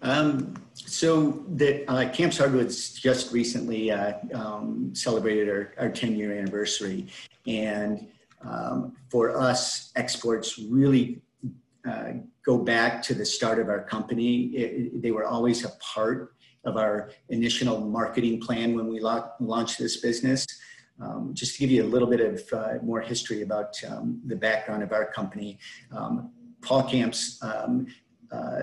Um, 0.01 0.55
so 0.73 1.43
the 1.55 1.87
uh, 1.89 2.09
Kamps 2.09 2.37
Hardwoods 2.37 2.93
just 2.93 3.31
recently 3.31 3.91
uh, 3.91 4.13
um, 4.33 4.91
celebrated 4.95 5.47
our, 5.47 5.73
our 5.77 5.89
10 5.89 6.15
year 6.15 6.33
anniversary. 6.33 7.07
And 7.45 8.07
um, 8.43 8.95
for 9.09 9.37
us, 9.37 9.91
exports 9.95 10.57
really 10.57 11.21
uh, 11.87 12.13
go 12.45 12.57
back 12.57 13.03
to 13.03 13.13
the 13.13 13.25
start 13.25 13.59
of 13.59 13.69
our 13.69 13.83
company. 13.83 14.45
It, 14.55 14.61
it, 14.61 15.01
they 15.01 15.11
were 15.11 15.25
always 15.25 15.65
a 15.65 15.71
part 15.79 16.33
of 16.63 16.77
our 16.77 17.11
initial 17.29 17.81
marketing 17.81 18.39
plan 18.39 18.75
when 18.75 18.87
we 18.87 18.99
la- 18.99 19.29
launched 19.39 19.77
this 19.77 19.97
business. 19.97 20.45
Um, 21.01 21.31
just 21.33 21.55
to 21.55 21.59
give 21.59 21.71
you 21.71 21.83
a 21.83 21.89
little 21.89 22.07
bit 22.07 22.21
of 22.21 22.53
uh, 22.53 22.83
more 22.83 23.01
history 23.01 23.41
about 23.41 23.75
um, 23.89 24.21
the 24.25 24.35
background 24.35 24.83
of 24.83 24.91
our 24.91 25.05
company, 25.05 25.57
um, 25.91 26.31
Paul 26.61 26.83
Kamps 26.83 27.41
um, 27.41 27.87
uh, 28.31 28.61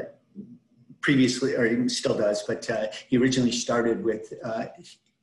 previously, 1.00 1.54
or 1.54 1.88
still 1.88 2.16
does, 2.16 2.42
but 2.44 2.68
uh, 2.70 2.86
he 3.08 3.16
originally 3.16 3.52
started 3.52 4.04
with 4.04 4.32
uh, 4.44 4.66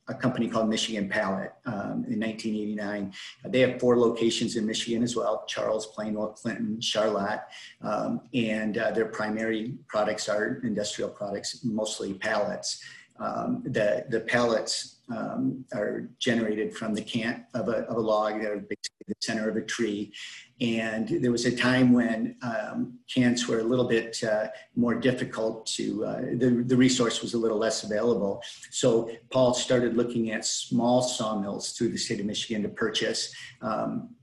a 0.08 0.14
company 0.14 0.48
called 0.48 0.70
Michigan 0.70 1.10
Pallet 1.10 1.54
um, 1.66 2.06
in 2.08 2.20
1989. 2.20 3.12
they 3.46 3.62
have 3.62 3.80
four 3.80 3.98
locations 3.98 4.56
in 4.56 4.66
Michigan 4.66 5.02
as 5.02 5.16
well 5.16 5.46
Charles, 5.48 5.88
Plainwell, 5.96 6.36
Clinton, 6.36 6.80
Charlotte. 6.80 7.42
Um, 7.82 8.22
and 8.34 8.78
uh, 8.78 8.92
their 8.92 9.06
primary 9.06 9.74
products 9.88 10.30
are 10.30 10.60
industrial 10.64 11.10
products, 11.10 11.64
mostly 11.64 12.14
pallets. 12.14 12.84
The, 13.18 14.06
the 14.10 14.20
pallets 14.20 14.95
um, 15.10 15.66
are 15.74 16.10
generated 16.20 16.76
from 16.76 16.94
the 16.94 17.02
cant 17.02 17.44
of 17.54 17.70
a, 17.70 17.80
of 17.90 17.98
a 17.98 18.00
log 18.00 18.42
that 18.42 18.52
are 18.52 18.58
basically 18.58 19.06
the 19.08 19.16
center 19.22 19.50
of 19.50 19.56
a 19.56 19.62
tree. 19.62 20.12
And 20.62 21.08
there 21.22 21.32
was 21.32 21.46
a 21.46 21.56
time 21.56 21.94
when 21.94 22.38
um, 22.42 22.98
cants 23.14 23.48
were 23.48 23.60
a 23.60 23.64
little 23.64 23.88
bit 23.88 24.24
uh, 24.24 24.48
more 24.76 24.96
difficult 24.96 25.66
to, 25.68 26.06
uh, 26.06 26.22
the, 26.38 26.64
the 26.66 26.78
resource 26.78 27.22
was 27.22 27.34
a 27.34 27.38
little 27.38 27.58
less 27.58 27.84
available. 27.84 28.42
So 28.72 29.12
Paul 29.30 29.54
started 29.54 29.96
looking 29.96 30.32
at 30.32 30.46
small 30.46 31.02
sawmills 31.02 31.74
through 31.74 31.90
the 31.90 31.98
state 31.98 32.20
of 32.20 32.26
Michigan 32.26 32.64
to 32.64 32.70
purchase. 32.70 33.34
Um, 33.62 34.16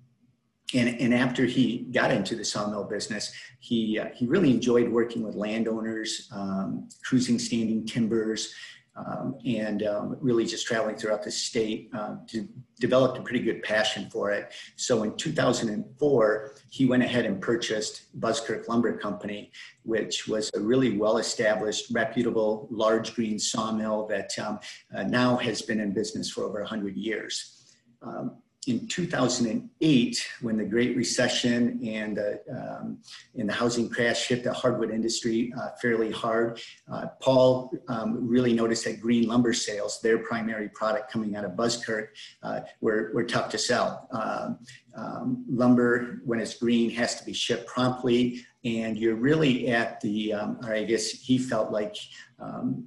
and, 0.75 0.89
and 1.01 1.15
after 1.15 1.45
he 1.45 1.87
got 1.93 2.11
into 2.11 2.35
the 2.35 2.45
sawmill 2.45 2.85
business, 2.85 3.31
he, 3.61 3.99
uh, 3.99 4.07
he 4.15 4.27
really 4.27 4.51
enjoyed 4.51 4.89
working 4.89 5.23
with 5.23 5.35
landowners, 5.35 6.31
um, 6.33 6.89
cruising 7.05 7.39
standing 7.39 7.85
timbers, 7.85 8.55
um, 8.97 9.37
and 9.47 9.83
um, 9.85 10.17
really 10.21 10.45
just 10.45 10.67
traveling 10.67 10.97
throughout 10.97 11.23
the 11.23 11.31
state 11.31 11.91
uh, 11.95 12.17
to 12.29 12.49
developed 12.79 13.17
a 13.17 13.23
pretty 13.23 13.39
good 13.39 13.63
passion 13.63 14.11
for 14.11 14.33
it. 14.33 14.53
So 14.75 15.05
in 15.05 15.17
2004, 15.17 16.55
he 16.69 16.85
went 16.85 17.03
ahead 17.03 17.25
and 17.25 17.41
purchased 17.41 18.19
Buskirk 18.21 18.69
Lumber 18.69 18.99
Company, 18.99 19.53
which 19.85 20.27
was 20.27 20.51
a 20.55 20.61
really 20.61 20.99
well-established, 20.99 21.93
reputable, 21.93 22.67
large 22.73 23.15
green 23.15 23.39
sawmill 23.39 24.07
that 24.09 24.37
um, 24.39 24.59
uh, 24.95 25.05
now 25.05 25.37
has 25.37 25.63
been 25.63 25.79
in 25.79 25.93
business 25.93 26.29
for 26.29 26.43
over 26.43 26.61
100 26.61 26.97
years. 26.97 27.77
Um, 28.03 28.43
in 28.69 28.87
2008, 28.87 30.28
when 30.40 30.57
the 30.57 30.64
Great 30.64 30.97
Recession 30.97 31.81
and, 31.85 32.19
uh, 32.19 32.33
um, 32.52 32.99
and 33.37 33.49
the 33.49 33.52
housing 33.52 33.88
crash 33.88 34.28
hit 34.28 34.45
the 34.45 34.52
hardwood 34.52 34.92
industry 34.92 35.52
uh, 35.61 35.71
fairly 35.81 36.12
hard, 36.12 36.61
uh, 36.90 37.07
Paul 37.21 37.73
um, 37.88 38.28
really 38.28 38.52
noticed 38.52 38.85
that 38.85 39.00
green 39.00 39.26
lumber 39.26 39.52
sales, 39.52 40.00
their 40.00 40.19
primary 40.19 40.69
product 40.69 41.11
coming 41.11 41.35
out 41.35 41.45
of 41.45 41.57
Buskirk, 41.57 42.14
uh, 42.45 42.61
were, 42.81 43.11
were 43.14 43.25
tough 43.25 43.50
to 43.50 43.59
sell. 43.59 44.09
Um, 44.12 44.59
um, 44.95 45.45
lumber, 45.49 46.21
when 46.25 46.38
it's 46.38 46.54
green, 46.54 46.88
has 46.90 47.19
to 47.19 47.25
be 47.25 47.33
shipped 47.33 47.66
promptly, 47.66 48.47
and 48.64 48.97
you're 48.97 49.16
really 49.16 49.69
at 49.69 50.00
the, 50.02 50.35
um, 50.35 50.61
or 50.62 50.73
I 50.73 50.85
guess 50.85 51.11
he 51.11 51.37
felt 51.37 51.73
like 51.73 51.97
um, 52.38 52.87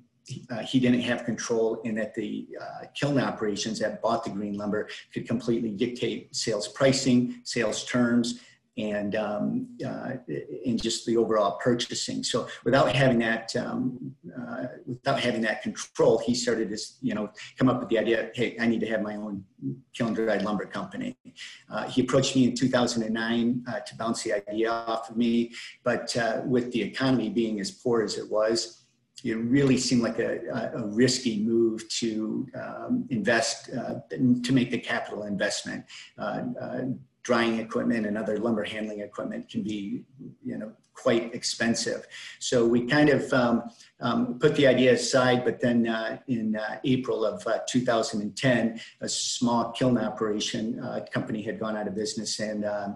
uh, 0.49 0.59
he 0.59 0.79
didn't 0.79 1.01
have 1.01 1.25
control 1.25 1.81
and 1.85 1.97
that 1.97 2.13
the 2.15 2.47
uh, 2.59 2.85
kiln 2.93 3.19
operations 3.19 3.79
that 3.79 4.01
bought 4.01 4.23
the 4.23 4.29
green 4.29 4.57
lumber 4.57 4.89
could 5.13 5.27
completely 5.27 5.71
dictate 5.71 6.35
sales 6.35 6.67
pricing, 6.67 7.41
sales 7.43 7.85
terms, 7.85 8.41
and 8.77 9.15
um, 9.15 9.67
uh, 9.85 10.13
and 10.65 10.81
just 10.81 11.05
the 11.05 11.15
overall 11.15 11.57
purchasing. 11.63 12.23
So 12.23 12.47
without 12.65 12.93
having 12.93 13.19
that 13.19 13.55
um, 13.55 14.13
uh, 14.37 14.65
without 14.85 15.19
having 15.19 15.41
that 15.43 15.61
control, 15.61 16.17
he 16.17 16.35
started 16.35 16.69
to 16.69 16.77
you 17.01 17.13
know 17.13 17.29
come 17.57 17.69
up 17.69 17.79
with 17.79 17.87
the 17.87 17.97
idea. 17.97 18.31
Hey, 18.33 18.57
I 18.59 18.67
need 18.67 18.81
to 18.81 18.87
have 18.87 19.01
my 19.01 19.15
own 19.15 19.45
kiln 19.93 20.13
dried 20.13 20.41
lumber 20.41 20.65
company. 20.65 21.15
Uh, 21.69 21.87
he 21.87 22.01
approached 22.01 22.35
me 22.35 22.45
in 22.45 22.53
2009 22.55 23.63
uh, 23.67 23.79
to 23.79 23.95
bounce 23.95 24.23
the 24.23 24.33
idea 24.33 24.69
off 24.69 25.09
of 25.09 25.15
me, 25.15 25.53
but 25.83 26.13
with 26.45 26.71
the 26.73 26.81
economy 26.81 27.29
being 27.29 27.61
as 27.61 27.71
poor 27.71 28.01
as 28.01 28.17
it 28.17 28.29
was 28.29 28.84
it 29.25 29.37
really 29.37 29.77
seemed 29.77 30.03
like 30.03 30.19
a, 30.19 30.71
a 30.75 30.85
risky 30.85 31.39
move 31.39 31.89
to 31.89 32.47
um, 32.55 33.07
invest, 33.09 33.71
uh, 33.75 33.95
to 34.11 34.53
make 34.53 34.69
the 34.69 34.77
capital 34.77 35.23
investment. 35.23 35.83
Uh, 36.17 36.43
uh, 36.61 36.81
drying 37.23 37.59
equipment 37.59 38.05
and 38.05 38.19
other 38.19 38.37
lumber 38.37 38.63
handling 38.63 38.99
equipment 38.99 39.49
can 39.49 39.63
be, 39.63 40.03
you 40.43 40.59
know, 40.59 40.71
quite 40.93 41.33
expensive. 41.33 42.05
So 42.39 42.67
we 42.67 42.85
kind 42.85 43.09
of 43.09 43.33
um, 43.33 43.63
um, 43.99 44.37
put 44.37 44.55
the 44.55 44.67
idea 44.67 44.93
aside, 44.93 45.43
but 45.43 45.59
then 45.59 45.87
uh, 45.87 46.19
in 46.27 46.55
uh, 46.55 46.79
April 46.83 47.25
of 47.25 47.45
uh, 47.47 47.61
2010, 47.67 48.79
a 49.01 49.09
small 49.09 49.71
kiln 49.71 49.97
operation 49.97 50.79
company 51.11 51.41
had 51.41 51.59
gone 51.59 51.75
out 51.75 51.87
of 51.87 51.95
business 51.95 52.39
and 52.39 52.63
um, 52.63 52.95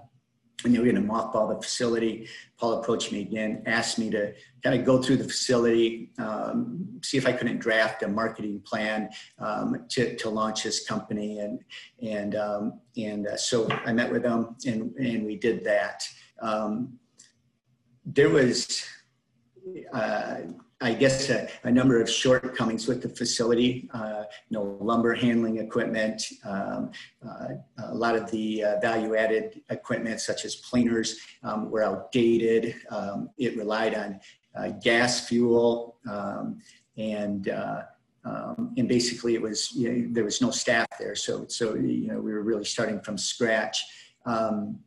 and 0.63 0.73
they 0.73 0.79
were 0.79 0.85
going 0.85 0.95
to 0.95 1.01
mothball 1.01 1.53
the 1.53 1.61
facility. 1.61 2.27
Paul 2.57 2.73
approached 2.73 3.11
me 3.11 3.21
again, 3.21 3.63
asked 3.65 3.97
me 3.97 4.09
to 4.11 4.33
kind 4.63 4.77
of 4.77 4.85
go 4.85 5.01
through 5.01 5.17
the 5.17 5.23
facility, 5.23 6.11
um, 6.17 6.99
see 7.03 7.17
if 7.17 7.25
I 7.25 7.31
couldn't 7.31 7.59
draft 7.59 8.03
a 8.03 8.07
marketing 8.07 8.61
plan 8.65 9.09
um, 9.39 9.85
to, 9.89 10.15
to 10.17 10.29
launch 10.29 10.63
his 10.63 10.81
company. 10.81 11.39
And, 11.39 11.59
and, 12.01 12.35
um, 12.35 12.81
and 12.97 13.27
uh, 13.27 13.37
so 13.37 13.69
I 13.85 13.93
met 13.93 14.11
with 14.11 14.23
them 14.23 14.55
and, 14.65 14.93
and 14.95 15.25
we 15.25 15.37
did 15.37 15.63
that. 15.63 16.03
Um, 16.41 16.99
there 18.05 18.29
was, 18.29 18.85
uh, 19.93 20.37
I 20.81 20.93
guess 20.93 21.29
a, 21.29 21.49
a, 21.63 21.71
number 21.71 22.01
of 22.01 22.09
shortcomings 22.09 22.87
with 22.87 23.01
the 23.01 23.09
facility. 23.09 23.89
Uh, 23.93 24.23
you 24.49 24.57
know, 24.57 24.77
lumber 24.79 25.13
handling 25.13 25.57
equipment, 25.57 26.23
um, 26.45 26.91
uh, 27.27 27.47
a 27.83 27.93
lot 27.93 28.15
of 28.15 28.31
the 28.31 28.63
uh, 28.63 28.79
value-added 28.79 29.61
equipment, 29.69 30.21
such 30.21 30.45
as 30.45 30.55
planers, 30.55 31.19
um, 31.43 31.69
were 31.69 31.83
outdated. 31.83 32.75
Um, 32.89 33.29
it 33.37 33.57
relied 33.57 33.93
on 33.93 34.19
uh, 34.55 34.69
gas 34.81 35.27
fuel, 35.27 35.97
um, 36.09 36.59
and 36.97 37.49
uh, 37.49 37.81
um, 38.23 38.73
and 38.77 38.87
basically 38.87 39.35
it 39.35 39.41
was 39.41 39.73
you 39.73 39.91
know, 39.91 40.07
there 40.11 40.23
was 40.23 40.41
no 40.41 40.49
staff 40.49 40.87
there, 40.97 41.15
so 41.15 41.45
so 41.47 41.75
you 41.75 42.07
know 42.07 42.21
we 42.21 42.31
were 42.31 42.43
really 42.43 42.65
starting 42.65 43.01
from 43.01 43.17
scratch. 43.17 43.83
Um, 44.25 44.79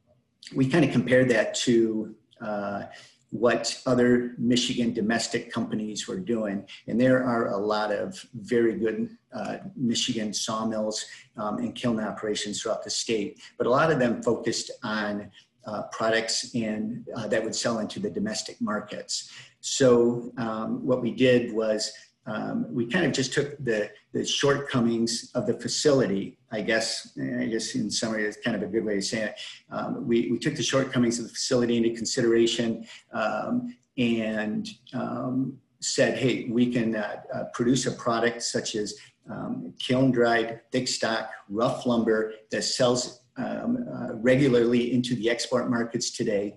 we 0.54 0.68
kind 0.68 0.84
of 0.84 0.90
compared 0.90 1.28
that 1.30 1.54
to 1.54 2.14
uh, 2.40 2.84
what 3.32 3.80
other 3.86 4.34
Michigan 4.36 4.92
domestic 4.92 5.50
companies 5.50 6.06
were 6.06 6.18
doing. 6.18 6.66
And 6.86 7.00
there 7.00 7.24
are 7.24 7.48
a 7.48 7.56
lot 7.56 7.90
of 7.90 8.22
very 8.34 8.74
good 8.78 9.08
uh, 9.34 9.56
Michigan 9.74 10.34
sawmills 10.34 11.06
um, 11.38 11.56
and 11.56 11.74
kiln 11.74 11.98
operations 11.98 12.60
throughout 12.60 12.84
the 12.84 12.90
state, 12.90 13.40
but 13.56 13.66
a 13.66 13.70
lot 13.70 13.90
of 13.90 13.98
them 13.98 14.22
focused 14.22 14.70
on 14.82 15.30
uh, 15.64 15.84
products 15.84 16.54
and 16.54 17.08
uh, 17.16 17.26
that 17.28 17.42
would 17.42 17.54
sell 17.54 17.78
into 17.78 17.99
the 17.99 18.10
domestic 18.10 18.60
markets. 18.60 19.30
So 19.60 20.30
um, 20.36 20.84
what 20.84 21.00
we 21.00 21.12
did 21.12 21.54
was 21.54 21.90
um, 22.26 22.67
we 22.73 22.87
kind 22.87 23.04
of 23.04 23.13
just 23.13 23.32
took 23.32 23.56
the, 23.65 23.91
the 24.13 24.25
shortcomings 24.25 25.30
of 25.35 25.47
the 25.47 25.54
facility, 25.54 26.39
I 26.52 26.61
guess, 26.61 27.17
I 27.19 27.47
guess 27.47 27.75
in 27.75 27.91
summary, 27.91 28.25
it's 28.25 28.37
kind 28.37 28.56
of 28.56 28.63
a 28.63 28.67
good 28.67 28.85
way 28.85 28.99
of 28.99 29.04
saying 29.04 29.28
it. 29.28 29.41
Um, 29.71 30.06
we, 30.06 30.30
we 30.30 30.39
took 30.39 30.54
the 30.54 30.63
shortcomings 30.63 31.19
of 31.19 31.25
the 31.25 31.30
facility 31.30 31.76
into 31.76 31.91
consideration 31.91 32.87
um, 33.13 33.76
and 33.99 34.69
um, 34.95 35.58
said, 35.80 36.17
hey, 36.17 36.47
we 36.49 36.73
can 36.73 36.95
uh, 36.95 37.17
uh, 37.35 37.45
produce 37.52 37.87
a 37.87 37.93
product 37.93 38.43
such 38.43 38.76
as 38.76 38.95
um, 39.28 39.75
kiln 39.80 40.13
dried, 40.13 40.61
thick 40.71 40.87
stock, 40.87 41.30
rough 41.49 41.87
lumber 41.87 42.35
that 42.52 42.63
sells 42.63 43.23
um, 43.37 43.85
uh, 43.93 44.15
regularly 44.15 44.93
into 44.93 45.17
the 45.17 45.28
export 45.28 45.69
markets 45.69 46.11
today. 46.11 46.56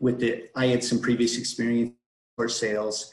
with 0.00 0.20
the, 0.20 0.48
I 0.56 0.66
had 0.66 0.82
some 0.82 1.00
previous 1.00 1.36
experience 1.36 1.92
for 2.34 2.48
sales 2.48 3.12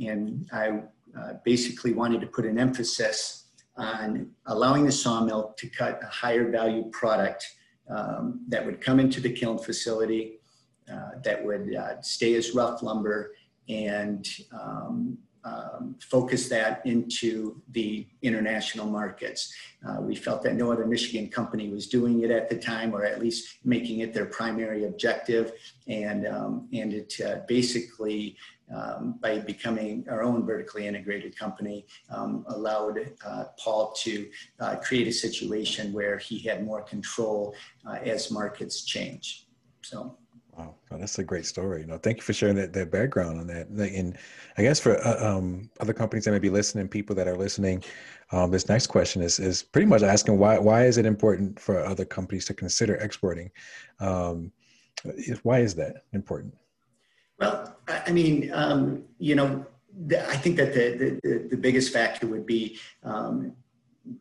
and 0.00 0.48
I 0.52 0.82
uh, 1.18 1.34
basically 1.44 1.92
wanted 1.92 2.20
to 2.20 2.26
put 2.26 2.44
an 2.44 2.58
emphasis 2.58 3.44
on 3.76 4.30
allowing 4.46 4.84
the 4.84 4.92
sawmill 4.92 5.54
to 5.58 5.68
cut 5.68 6.00
a 6.02 6.06
higher 6.06 6.50
value 6.50 6.84
product 6.90 7.46
um, 7.88 8.40
that 8.48 8.64
would 8.64 8.80
come 8.80 8.98
into 8.98 9.20
the 9.20 9.30
kiln 9.30 9.58
facility, 9.58 10.40
uh, 10.92 11.10
that 11.24 11.44
would 11.44 11.74
uh, 11.74 12.00
stay 12.00 12.34
as 12.34 12.54
rough 12.54 12.82
lumber 12.82 13.32
and 13.68 14.28
um, 14.52 15.18
um, 15.44 15.96
focus 16.00 16.48
that 16.48 16.84
into 16.84 17.62
the 17.70 18.06
international 18.22 18.86
markets. 18.86 19.54
Uh, 19.86 20.00
we 20.00 20.16
felt 20.16 20.42
that 20.42 20.56
no 20.56 20.72
other 20.72 20.86
Michigan 20.86 21.28
company 21.28 21.68
was 21.68 21.86
doing 21.86 22.22
it 22.22 22.30
at 22.30 22.48
the 22.48 22.56
time, 22.56 22.92
or 22.92 23.04
at 23.04 23.20
least 23.20 23.58
making 23.64 24.00
it 24.00 24.12
their 24.12 24.26
primary 24.26 24.86
objective. 24.86 25.52
And, 25.86 26.26
um, 26.26 26.68
and 26.72 26.92
it 26.92 27.14
uh, 27.24 27.36
basically 27.46 28.36
um, 28.74 29.18
by 29.20 29.38
becoming 29.38 30.06
our 30.10 30.22
own 30.22 30.44
vertically 30.44 30.86
integrated 30.86 31.36
company, 31.36 31.86
um, 32.10 32.44
allowed 32.48 33.12
uh, 33.24 33.44
Paul 33.58 33.92
to 33.98 34.28
uh, 34.60 34.76
create 34.76 35.06
a 35.06 35.12
situation 35.12 35.92
where 35.92 36.18
he 36.18 36.38
had 36.38 36.64
more 36.64 36.82
control 36.82 37.54
uh, 37.86 37.98
as 38.04 38.30
markets 38.30 38.84
change. 38.84 39.46
So. 39.82 40.18
Wow, 40.56 40.74
oh, 40.90 40.96
that's 40.96 41.18
a 41.18 41.24
great 41.24 41.44
story. 41.44 41.82
You 41.82 41.86
know, 41.86 41.98
thank 41.98 42.16
you 42.16 42.22
for 42.22 42.32
sharing 42.32 42.56
that, 42.56 42.72
that 42.72 42.90
background 42.90 43.38
on 43.38 43.46
that. 43.48 43.68
And 43.68 44.16
I 44.56 44.62
guess 44.62 44.80
for 44.80 44.96
uh, 45.06 45.36
um, 45.36 45.68
other 45.80 45.92
companies 45.92 46.24
that 46.24 46.32
may 46.32 46.38
be 46.38 46.48
listening, 46.48 46.88
people 46.88 47.14
that 47.16 47.28
are 47.28 47.36
listening, 47.36 47.84
um, 48.32 48.50
this 48.50 48.66
next 48.66 48.86
question 48.86 49.20
is 49.20 49.38
is 49.38 49.62
pretty 49.62 49.86
much 49.86 50.02
asking 50.02 50.38
why 50.38 50.58
why 50.58 50.86
is 50.86 50.96
it 50.96 51.04
important 51.04 51.60
for 51.60 51.84
other 51.84 52.06
companies 52.06 52.46
to 52.46 52.54
consider 52.54 52.94
exporting? 52.96 53.50
Um, 54.00 54.50
why 55.42 55.60
is 55.60 55.74
that 55.74 56.04
important? 56.14 56.54
Well, 57.38 57.75
I 57.88 58.10
mean, 58.12 58.50
um, 58.52 59.04
you 59.18 59.34
know, 59.34 59.64
the, 60.06 60.28
I 60.28 60.36
think 60.36 60.56
that 60.56 60.74
the, 60.74 61.20
the, 61.22 61.48
the, 61.50 61.56
biggest 61.56 61.92
factor 61.92 62.26
would 62.26 62.44
be 62.44 62.78
um, 63.02 63.52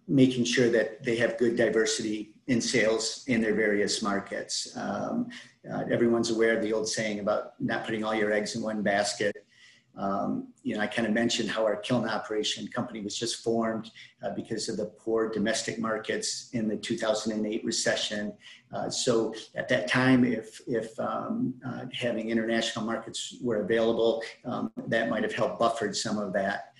making 0.07 0.45
sure 0.45 0.69
that 0.69 1.03
they 1.03 1.15
have 1.17 1.37
good 1.37 1.57
diversity 1.57 2.33
in 2.47 2.61
sales 2.61 3.23
in 3.27 3.41
their 3.41 3.55
various 3.55 4.01
markets. 4.01 4.75
Um, 4.77 5.29
uh, 5.69 5.83
everyone's 5.91 6.29
aware 6.29 6.55
of 6.55 6.63
the 6.63 6.71
old 6.71 6.87
saying 6.87 7.19
about 7.19 7.53
not 7.59 7.85
putting 7.85 8.03
all 8.03 8.13
your 8.13 8.31
eggs 8.31 8.55
in 8.55 8.61
one 8.61 8.83
basket. 8.83 9.44
Um, 9.97 10.49
you 10.63 10.75
know, 10.75 10.81
I 10.81 10.87
kind 10.87 11.07
of 11.07 11.13
mentioned 11.13 11.49
how 11.49 11.63
our 11.63 11.77
kiln 11.77 12.07
operation 12.07 12.67
company 12.67 13.01
was 13.01 13.17
just 13.17 13.43
formed 13.43 13.91
uh, 14.23 14.31
because 14.31 14.67
of 14.67 14.77
the 14.77 14.85
poor 14.85 15.29
domestic 15.29 15.79
markets 15.79 16.49
in 16.53 16.67
the 16.67 16.75
2008 16.75 17.63
recession. 17.63 18.33
Uh, 18.73 18.89
so 18.89 19.33
at 19.55 19.69
that 19.69 19.87
time, 19.87 20.25
if, 20.25 20.59
if 20.67 20.99
um, 20.99 21.53
uh, 21.65 21.85
having 21.93 22.29
international 22.29 22.85
markets 22.85 23.37
were 23.41 23.61
available, 23.63 24.21
um, 24.43 24.71
that 24.87 25.09
might 25.09 25.23
have 25.23 25.33
helped 25.33 25.59
buffered 25.59 25.95
some 25.95 26.17
of 26.17 26.33
that. 26.33 26.73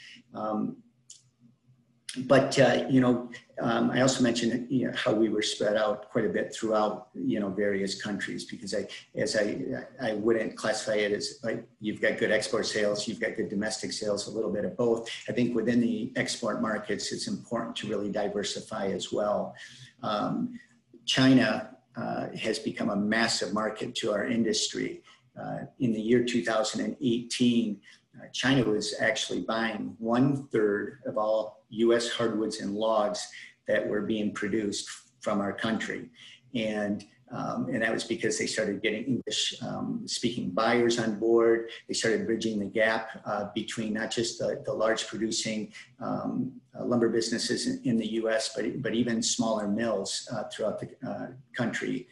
But 2.17 2.58
uh, 2.60 2.86
you 2.89 3.01
know, 3.01 3.30
um, 3.62 3.91
I 3.91 4.01
also 4.01 4.23
mentioned 4.23 4.67
you 4.69 4.88
know, 4.88 4.93
how 4.95 5.13
we 5.13 5.30
were 5.30 5.41
spread 5.41 5.75
out 5.75 6.10
quite 6.10 6.25
a 6.25 6.30
bit 6.30 6.54
throughout 6.54 7.10
you 7.13 7.39
know 7.39 7.49
various 7.49 8.01
countries 8.01 8.45
because 8.45 8.73
I, 8.73 8.88
as 9.15 9.36
I, 9.36 9.86
I 10.01 10.13
wouldn't 10.13 10.56
classify 10.56 10.95
it 10.95 11.12
as 11.12 11.39
like 11.43 11.65
you've 11.80 12.01
got 12.01 12.17
good 12.17 12.32
export 12.32 12.65
sales, 12.65 13.08
you've 13.08 13.19
got 13.19 13.36
good 13.36 13.49
domestic 13.49 13.91
sales, 13.91 14.28
a 14.28 14.32
little 14.32 14.51
bit 14.51 14.65
of 14.65 14.78
both. 14.78 15.10
I 15.28 15.32
think 15.32 15.56
within 15.56 15.82
the 15.82 16.12
export 16.15 16.62
markets, 16.62 17.12
it's 17.12 17.28
important 17.28 17.75
to 17.78 17.88
really 17.88 18.12
diversify 18.12 18.88
as 18.88 19.12
well. 19.12 19.56
Um, 20.04 20.60
China 21.06 21.75
uh, 21.97 22.28
has 22.38 22.60
become 22.60 22.89
a 22.89 22.95
massive 22.95 23.54
market 23.54 23.95
to 23.95 24.12
our 24.12 24.25
industry. 24.25 25.01
Uh, 25.39 25.65
in 25.80 25.91
the 25.91 25.99
year 25.99 26.23
2018, 26.23 27.82
uh, 28.19 28.28
China 28.34 28.63
was 28.63 28.95
actually 28.99 29.41
buying 29.41 29.95
one 29.99 30.47
third 30.47 30.99
of 31.06 31.17
all 31.17 31.65
U.S. 31.69 32.10
hardwoods 32.10 32.60
and 32.60 32.75
logs 32.75 33.28
that 33.67 33.88
were 33.88 34.01
being 34.01 34.34
produced 34.34 34.88
from 35.19 35.41
our 35.41 35.54
country. 35.54 36.10
And 36.54 37.06
um, 37.32 37.67
and 37.69 37.82
that 37.82 37.91
was 37.91 38.04
because 38.04 38.38
they 38.38 38.45
started 38.45 38.82
getting 38.82 39.04
English 39.04 39.56
um, 39.62 40.04
speaking 40.06 40.51
buyers 40.51 40.99
on 40.99 41.19
board. 41.19 41.69
They 41.88 41.93
started 41.93 42.25
bridging 42.25 42.60
the 42.60 42.65
gap 42.65 43.10
uh, 43.25 43.47
between 43.56 43.93
not 43.93 44.12
just 44.12 44.38
the, 44.38 44.62
the 44.63 44.71
large 44.71 45.08
producing 45.08 45.73
um, 45.99 46.54
uh, 46.80 46.86
lumber 46.86 47.10
businesses 47.10 47.67
in, 47.67 47.82
in, 47.84 47.97
the 47.97 48.08
US, 48.21 48.51
but, 48.56 48.82
but 48.82 48.93
even 48.93 49.23
smaller 49.23 49.67
mills 49.67 50.30
uh, 50.32 50.43
throughout 50.43 50.80
the 50.80 50.89
uh, 51.08 51.28
country. 51.56 52.08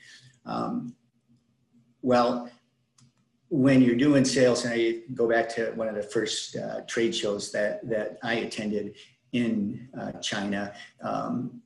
Um, 0.45 0.95
well, 2.01 2.49
when 3.53 3.83
you're 3.83 3.95
doing 3.95 4.25
sales, 4.25 4.65
and 4.65 4.73
I 4.73 4.95
go 5.13 5.29
back 5.29 5.47
to 5.49 5.73
one 5.73 5.87
of 5.87 5.93
the 5.93 6.01
first 6.01 6.55
uh, 6.55 6.81
trade 6.87 7.13
shows 7.13 7.51
that, 7.51 7.87
that 7.87 8.17
I 8.23 8.33
attended 8.45 8.95
in 9.31 9.87
uh, 9.99 10.13
China, 10.13 10.73
um, 11.03 11.61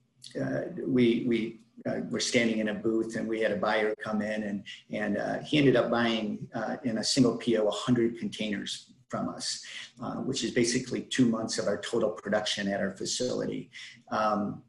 we, 0.85 1.23
we 1.25 1.61
uh, 1.87 2.01
were 2.09 2.19
standing 2.19 2.57
in 2.57 2.67
a 2.67 2.73
booth 2.73 3.15
and 3.15 3.25
we 3.25 3.39
had 3.39 3.53
a 3.53 3.55
buyer 3.55 3.95
come 4.03 4.21
in 4.21 4.43
and, 4.43 4.63
and 4.91 5.17
uh, 5.17 5.39
he 5.39 5.57
ended 5.57 5.77
up 5.77 5.89
buying 5.89 6.45
uh, 6.53 6.75
in 6.83 6.97
a 6.97 7.03
single 7.03 7.37
PO 7.37 7.63
100 7.63 8.19
containers 8.19 8.91
from 9.07 9.29
us, 9.29 9.63
uh, 10.03 10.15
which 10.15 10.43
is 10.43 10.51
basically 10.51 11.03
two 11.03 11.25
months 11.25 11.57
of 11.57 11.67
our 11.67 11.79
total 11.79 12.09
production 12.09 12.67
at 12.67 12.81
our 12.81 12.97
facility. 12.97 13.69
Um, 14.11 14.61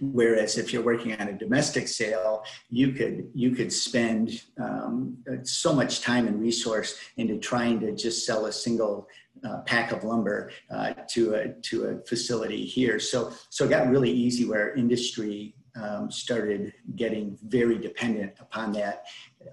whereas 0.00 0.58
if 0.58 0.72
you're 0.72 0.82
working 0.82 1.18
on 1.20 1.28
a 1.28 1.32
domestic 1.32 1.88
sale, 1.88 2.44
you 2.68 2.92
could 2.92 3.30
you 3.34 3.50
could 3.52 3.72
spend 3.72 4.42
um, 4.58 5.16
so 5.42 5.72
much 5.72 6.00
time 6.00 6.26
and 6.26 6.40
resource 6.40 6.98
into 7.16 7.38
trying 7.38 7.80
to 7.80 7.94
just 7.94 8.26
sell 8.26 8.46
a 8.46 8.52
single 8.52 9.08
uh, 9.44 9.60
pack 9.62 9.92
of 9.92 10.04
lumber 10.04 10.50
uh, 10.70 10.92
to 11.08 11.34
a 11.34 11.48
to 11.62 11.84
a 11.86 11.98
facility 12.06 12.64
here. 12.64 12.98
So 12.98 13.32
so 13.50 13.64
it 13.64 13.70
got 13.70 13.88
really 13.88 14.10
easy 14.10 14.44
where 14.44 14.74
industry 14.74 15.54
um, 15.74 16.10
started 16.10 16.72
getting 16.96 17.38
very 17.44 17.78
dependent 17.78 18.34
upon 18.40 18.72
that, 18.72 19.04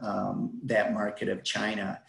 um, 0.01 0.59
that 0.65 0.93
market 0.93 1.29
of 1.29 1.43
China. 1.43 1.99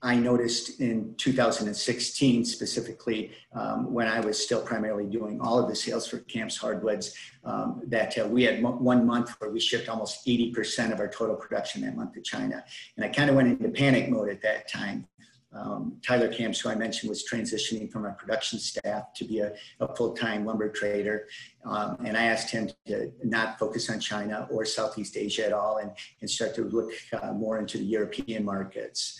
I 0.00 0.14
noticed 0.14 0.80
in 0.80 1.14
2016 1.16 2.44
specifically, 2.44 3.32
um, 3.52 3.92
when 3.92 4.06
I 4.06 4.20
was 4.20 4.42
still 4.42 4.62
primarily 4.62 5.06
doing 5.06 5.40
all 5.40 5.58
of 5.58 5.68
the 5.68 5.74
sales 5.74 6.06
for 6.06 6.18
Kamps 6.18 6.56
Hardwoods, 6.56 7.14
um, 7.44 7.82
that 7.86 8.16
uh, 8.16 8.26
we 8.26 8.44
had 8.44 8.62
one 8.62 9.04
month 9.04 9.30
where 9.38 9.50
we 9.50 9.58
shipped 9.58 9.88
almost 9.88 10.24
80% 10.26 10.92
of 10.92 11.00
our 11.00 11.08
total 11.08 11.34
production 11.34 11.82
that 11.82 11.96
month 11.96 12.12
to 12.12 12.20
China. 12.20 12.64
And 12.96 13.04
I 13.04 13.08
kind 13.08 13.28
of 13.28 13.34
went 13.34 13.48
into 13.48 13.68
panic 13.70 14.08
mode 14.08 14.28
at 14.28 14.40
that 14.42 14.68
time 14.68 15.08
um, 15.52 15.98
Tyler 16.02 16.28
Kamps, 16.28 16.60
who 16.60 16.68
I 16.68 16.74
mentioned, 16.74 17.08
was 17.08 17.24
transitioning 17.30 17.90
from 17.90 18.04
a 18.04 18.12
production 18.12 18.58
staff 18.58 19.14
to 19.14 19.24
be 19.24 19.38
a, 19.38 19.54
a 19.80 19.94
full-time 19.94 20.44
lumber 20.44 20.68
trader. 20.68 21.26
Um, 21.64 21.96
and 22.04 22.16
I 22.16 22.24
asked 22.24 22.50
him 22.50 22.70
to 22.86 23.12
not 23.24 23.58
focus 23.58 23.88
on 23.88 23.98
China 23.98 24.46
or 24.50 24.64
Southeast 24.64 25.16
Asia 25.16 25.46
at 25.46 25.52
all 25.52 25.78
and, 25.78 25.90
and 26.20 26.28
start 26.28 26.54
to 26.56 26.64
look 26.64 26.92
uh, 27.12 27.32
more 27.32 27.58
into 27.58 27.78
the 27.78 27.84
European 27.84 28.44
markets. 28.44 29.18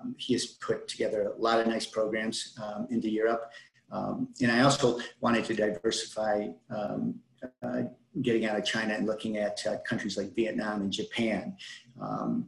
Um, 0.00 0.14
he 0.18 0.32
has 0.34 0.46
put 0.46 0.88
together 0.88 1.32
a 1.36 1.40
lot 1.40 1.60
of 1.60 1.66
nice 1.66 1.86
programs 1.86 2.58
um, 2.62 2.86
into 2.90 3.10
Europe. 3.10 3.50
Um, 3.92 4.28
and 4.40 4.52
I 4.52 4.60
also 4.60 4.98
wanted 5.20 5.44
to 5.46 5.54
diversify 5.54 6.48
um, 6.70 7.16
uh, 7.62 7.82
getting 8.22 8.46
out 8.46 8.58
of 8.58 8.64
China 8.64 8.94
and 8.94 9.06
looking 9.06 9.36
at 9.36 9.64
uh, 9.66 9.78
countries 9.78 10.16
like 10.16 10.34
Vietnam 10.34 10.82
and 10.82 10.92
Japan. 10.92 11.56
Um, 12.00 12.46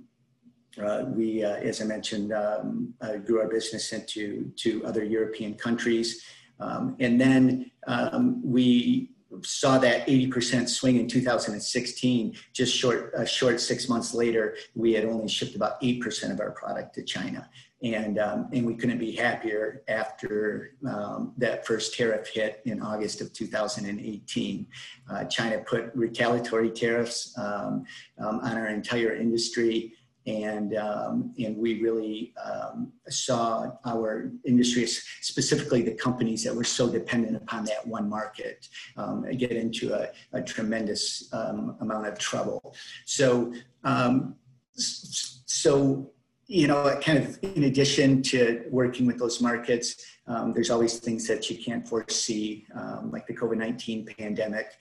uh, 0.82 1.04
we, 1.06 1.44
uh, 1.44 1.56
as 1.56 1.82
I 1.82 1.84
mentioned, 1.84 2.32
um, 2.32 2.94
uh, 3.00 3.16
grew 3.16 3.40
our 3.40 3.48
business 3.48 3.92
into 3.92 4.50
to 4.56 4.84
other 4.86 5.04
European 5.04 5.54
countries. 5.54 6.24
And 6.58 7.20
then 7.20 7.70
we 8.44 9.10
saw 9.42 9.78
that 9.78 10.06
80% 10.06 10.68
swing 10.68 10.98
in 10.98 11.08
2016. 11.08 12.34
Just 12.52 12.76
short, 12.76 13.14
uh, 13.14 13.24
short 13.24 13.60
six 13.60 13.88
months 13.88 14.14
later, 14.14 14.56
we 14.74 14.92
had 14.92 15.04
only 15.04 15.28
shipped 15.28 15.56
about 15.56 15.80
8% 15.80 16.30
of 16.30 16.40
our 16.40 16.50
product 16.50 16.94
to 16.96 17.02
China. 17.02 17.48
And, 17.82 18.18
um, 18.20 18.48
and 18.52 18.64
we 18.64 18.76
couldn't 18.76 18.98
be 18.98 19.10
happier 19.10 19.82
after 19.88 20.76
um, 20.88 21.32
that 21.38 21.66
first 21.66 21.94
tariff 21.94 22.28
hit 22.28 22.62
in 22.64 22.80
August 22.80 23.20
of 23.20 23.32
2018. 23.32 24.66
Uh, 25.10 25.24
China 25.24 25.58
put 25.58 25.90
retaliatory 25.94 26.70
tariffs 26.70 27.36
um, 27.36 27.84
um 28.20 28.38
on 28.40 28.56
our 28.56 28.68
entire 28.68 29.16
industry 29.16 29.94
and 30.26 30.76
um, 30.76 31.34
and 31.38 31.56
we 31.56 31.82
really 31.82 32.32
um, 32.44 32.92
saw 33.08 33.72
our 33.84 34.30
industry, 34.44 34.86
specifically 34.86 35.82
the 35.82 35.94
companies 35.94 36.44
that 36.44 36.54
were 36.54 36.64
so 36.64 36.88
dependent 36.88 37.36
upon 37.36 37.64
that 37.64 37.86
one 37.86 38.08
market, 38.08 38.68
um, 38.96 39.24
get 39.36 39.52
into 39.52 39.92
a, 39.94 40.08
a 40.32 40.42
tremendous 40.42 41.28
um, 41.32 41.76
amount 41.80 42.06
of 42.06 42.18
trouble. 42.18 42.74
So 43.04 43.52
um, 43.84 44.36
so 44.74 46.10
you 46.46 46.66
know, 46.66 46.98
kind 47.00 47.18
of 47.18 47.38
in 47.42 47.64
addition 47.64 48.22
to 48.22 48.64
working 48.70 49.06
with 49.06 49.18
those 49.18 49.40
markets, 49.40 50.04
um, 50.26 50.52
there's 50.52 50.70
always 50.70 50.98
things 50.98 51.26
that 51.26 51.48
you 51.48 51.56
can't 51.56 51.86
foresee, 51.86 52.66
like 53.04 53.26
the 53.26 53.34
COVID 53.34 53.56
nineteen 53.56 54.06
pandemic. 54.18 54.72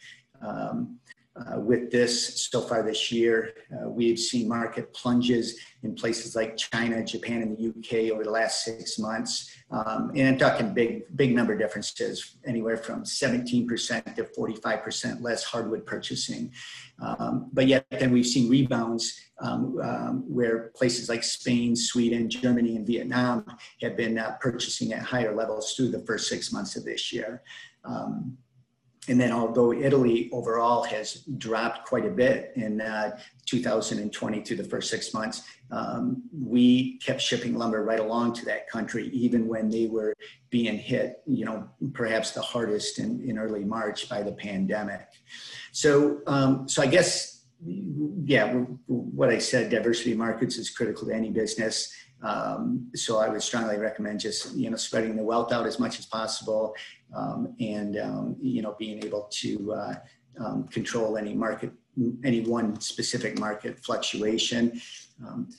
Um, 0.41 0.99
uh, 1.35 1.59
with 1.59 1.91
this 1.91 2.43
so 2.49 2.61
far 2.61 2.83
this 2.83 3.11
year. 3.11 3.53
Uh, 3.71 3.89
we've 3.89 4.19
seen 4.19 4.47
market 4.47 4.93
plunges 4.93 5.57
in 5.83 5.95
places 5.95 6.35
like 6.35 6.57
China, 6.57 7.03
Japan, 7.03 7.41
and 7.41 7.57
the 7.57 7.69
UK 7.69 8.11
over 8.11 8.23
the 8.23 8.29
last 8.29 8.63
six 8.63 8.99
months. 8.99 9.49
Um, 9.71 10.11
and 10.15 10.27
I'm 10.27 10.37
talking 10.37 10.73
big, 10.73 11.03
big 11.15 11.33
number 11.33 11.57
differences, 11.57 12.37
anywhere 12.45 12.75
from 12.77 13.03
17% 13.03 14.15
to 14.15 14.23
45% 14.23 15.21
less 15.21 15.43
hardwood 15.43 15.85
purchasing. 15.85 16.51
Um, 17.01 17.49
but 17.53 17.67
yet 17.67 17.85
then 17.89 18.11
we've 18.11 18.25
seen 18.25 18.49
rebounds 18.49 19.19
um, 19.39 19.79
um 19.81 20.23
where 20.27 20.71
places 20.75 21.09
like 21.09 21.23
Spain, 21.23 21.75
Sweden, 21.75 22.29
Germany, 22.29 22.75
and 22.75 22.85
Vietnam 22.85 23.45
have 23.81 23.97
been 23.97 24.19
uh, 24.19 24.35
purchasing 24.39 24.93
at 24.93 25.01
higher 25.01 25.33
levels 25.33 25.73
through 25.73 25.89
the 25.89 26.05
first 26.05 26.27
six 26.27 26.51
months 26.51 26.75
of 26.75 26.83
this 26.83 27.11
year. 27.11 27.41
Um, 27.83 28.37
and 29.07 29.19
then 29.19 29.31
although 29.31 29.73
Italy 29.73 30.29
overall 30.31 30.83
has 30.83 31.23
dropped 31.37 31.87
quite 31.87 32.05
a 32.05 32.09
bit 32.09 32.51
in 32.55 32.81
uh, 32.81 33.17
2020 33.47 34.41
through 34.41 34.57
the 34.57 34.63
first 34.63 34.91
six 34.91 35.11
months, 35.11 35.41
um, 35.71 36.21
we 36.31 36.99
kept 36.99 37.19
shipping 37.19 37.57
lumber 37.57 37.83
right 37.83 37.99
along 37.99 38.33
to 38.33 38.45
that 38.45 38.69
country, 38.69 39.07
even 39.07 39.47
when 39.47 39.69
they 39.69 39.87
were 39.87 40.13
being 40.51 40.77
hit, 40.77 41.23
you 41.25 41.45
know, 41.45 41.67
perhaps 41.93 42.31
the 42.31 42.41
hardest 42.41 42.99
in, 42.99 43.27
in 43.27 43.39
early 43.39 43.63
March 43.63 44.07
by 44.07 44.21
the 44.21 44.33
pandemic. 44.33 45.07
So, 45.71 46.19
um, 46.27 46.69
so 46.69 46.83
I 46.83 46.87
guess, 46.87 47.45
yeah, 47.65 48.53
what 48.85 49.29
I 49.29 49.39
said, 49.39 49.71
diversity 49.71 50.13
markets 50.13 50.57
is 50.57 50.69
critical 50.69 51.07
to 51.07 51.13
any 51.13 51.31
business. 51.31 51.91
Um, 52.23 52.91
so 52.95 53.17
I 53.17 53.29
would 53.29 53.41
strongly 53.41 53.77
recommend 53.77 54.19
just 54.19 54.55
you 54.55 54.69
know 54.69 54.77
spreading 54.77 55.15
the 55.15 55.23
wealth 55.23 55.51
out 55.51 55.65
as 55.65 55.79
much 55.79 55.99
as 55.99 56.05
possible, 56.05 56.75
um, 57.15 57.55
and 57.59 57.97
um, 57.97 58.35
you 58.41 58.61
know 58.61 58.75
being 58.77 59.03
able 59.03 59.27
to 59.31 59.73
uh, 59.73 59.95
um, 60.39 60.67
control 60.67 61.17
any 61.17 61.33
market, 61.33 61.71
any 62.23 62.41
one 62.41 62.79
specific 62.79 63.39
market 63.39 63.83
fluctuation. 63.83 64.79
Um, 65.25 65.49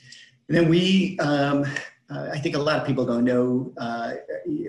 and 0.48 0.56
then 0.56 0.68
we, 0.68 1.18
um, 1.20 1.64
uh, 2.10 2.28
I 2.32 2.38
think 2.38 2.56
a 2.56 2.58
lot 2.58 2.78
of 2.78 2.86
people 2.86 3.06
don't 3.06 3.24
know, 3.24 3.72
uh, 3.78 4.14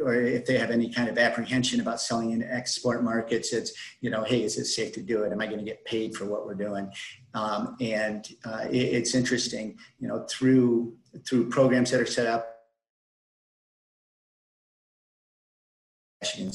or 0.02 0.16
if 0.16 0.46
they 0.46 0.58
have 0.58 0.72
any 0.72 0.92
kind 0.92 1.10
of 1.10 1.18
apprehension 1.18 1.82
about 1.82 2.00
selling 2.00 2.32
in 2.32 2.42
export 2.44 3.04
markets, 3.04 3.54
it's 3.54 3.74
you 4.02 4.10
know, 4.10 4.24
hey, 4.24 4.44
is 4.44 4.58
it 4.58 4.66
safe 4.66 4.94
to 4.94 5.02
do 5.02 5.24
it? 5.24 5.32
Am 5.32 5.42
I 5.42 5.46
going 5.46 5.60
to 5.60 5.66
get 5.66 5.84
paid 5.86 6.16
for 6.16 6.26
what 6.26 6.46
we're 6.46 6.56
doing? 6.56 6.92
And 7.34 8.28
uh, 8.46 8.66
it, 8.70 8.78
it's 8.78 9.14
interesting, 9.14 9.78
you 10.00 10.08
know, 10.08 10.26
through 10.30 10.96
through 11.28 11.50
programs 11.50 11.92
that 11.92 12.00
are 12.02 12.06
set 12.06 12.28
up 12.28 12.54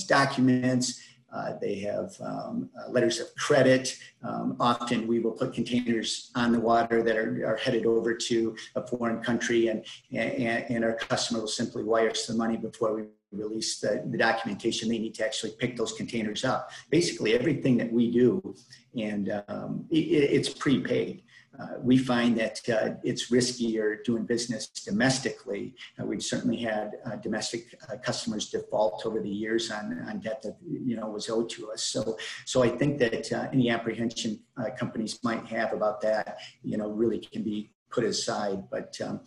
documents. 0.06 1.00
Uh, 1.30 1.52
they 1.60 1.78
have 1.78 2.16
um, 2.22 2.70
uh, 2.78 2.90
letters 2.90 3.20
of 3.20 3.26
credit. 3.36 3.98
Um, 4.22 4.56
often 4.60 5.06
we 5.06 5.20
will 5.20 5.32
put 5.32 5.52
containers 5.52 6.30
on 6.34 6.52
the 6.52 6.60
water 6.60 7.02
that 7.02 7.16
are, 7.18 7.46
are 7.46 7.56
headed 7.56 7.84
over 7.84 8.14
to 8.14 8.56
a 8.76 8.86
foreign 8.86 9.22
country 9.22 9.68
and, 9.68 9.84
and, 10.10 10.64
and 10.70 10.84
our 10.84 10.94
customer 10.94 11.40
will 11.40 11.48
simply 11.48 11.84
wire 11.84 12.10
us 12.10 12.26
the 12.26 12.34
money 12.34 12.56
before 12.56 12.94
we 12.94 13.02
release 13.30 13.78
the, 13.78 14.02
the 14.10 14.16
documentation 14.16 14.88
they 14.88 14.98
need 14.98 15.14
to 15.16 15.24
actually 15.24 15.52
pick 15.58 15.76
those 15.76 15.92
containers 15.92 16.46
up. 16.46 16.70
Basically 16.88 17.34
everything 17.34 17.76
that 17.76 17.92
we 17.92 18.10
do 18.10 18.54
and 18.98 19.42
um, 19.48 19.84
it, 19.90 19.96
it's 19.98 20.48
prepaid 20.48 21.24
uh, 21.60 21.78
we 21.80 21.98
find 21.98 22.36
that 22.38 22.60
uh, 22.68 22.90
it's 23.02 23.30
riskier 23.30 24.04
doing 24.04 24.24
business 24.24 24.68
domestically. 24.68 25.74
Uh, 26.00 26.04
we've 26.04 26.22
certainly 26.22 26.56
had 26.56 26.92
uh, 27.04 27.16
domestic 27.16 27.74
uh, 27.88 27.96
customers 27.96 28.50
default 28.50 29.04
over 29.04 29.20
the 29.20 29.28
years 29.28 29.70
on, 29.70 30.04
on 30.08 30.20
debt 30.20 30.40
that 30.42 30.56
you 30.62 30.96
know 30.96 31.08
was 31.08 31.28
owed 31.28 31.48
to 31.50 31.70
us. 31.70 31.82
So, 31.82 32.16
so 32.44 32.62
I 32.62 32.68
think 32.68 32.98
that 32.98 33.32
any 33.52 33.70
apprehension 33.70 34.40
companies 34.78 35.18
might 35.22 35.46
have 35.46 35.72
about 35.72 36.00
that, 36.02 36.38
you 36.62 36.76
know, 36.76 36.90
really 36.90 37.18
can 37.18 37.42
be 37.42 37.70
put 37.90 38.04
aside. 38.04 38.64
But 38.70 38.96
um, 39.00 39.20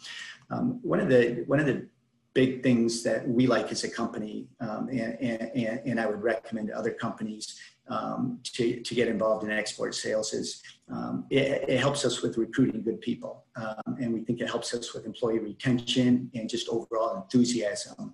um, 0.49 0.79
one 0.81 0.99
of 0.99 1.09
the 1.09 1.43
one 1.47 1.59
of 1.59 1.65
the 1.65 1.87
big 2.33 2.63
things 2.63 3.03
that 3.03 3.27
we 3.27 3.45
like 3.45 3.71
as 3.71 3.83
a 3.83 3.89
company, 3.89 4.47
um, 4.61 4.87
and, 4.87 5.19
and, 5.21 5.81
and 5.85 5.99
I 5.99 6.05
would 6.05 6.21
recommend 6.21 6.69
to 6.69 6.77
other 6.77 6.91
companies 6.91 7.59
um, 7.91 8.39
to, 8.43 8.81
to 8.81 8.95
get 8.95 9.09
involved 9.09 9.43
in 9.43 9.51
export 9.51 9.93
sales 9.93 10.33
is 10.33 10.63
um, 10.89 11.25
it, 11.29 11.65
it, 11.67 11.79
helps 11.79 12.05
us 12.05 12.21
with 12.21 12.37
recruiting 12.37 12.81
good 12.81 13.01
people. 13.01 13.43
Um, 13.57 13.97
and 13.99 14.13
we 14.13 14.21
think 14.21 14.39
it 14.39 14.49
helps 14.49 14.73
us 14.73 14.93
with 14.93 15.05
employee 15.05 15.39
retention 15.39 16.31
and 16.33 16.49
just 16.49 16.69
overall 16.69 17.21
enthusiasm. 17.21 18.13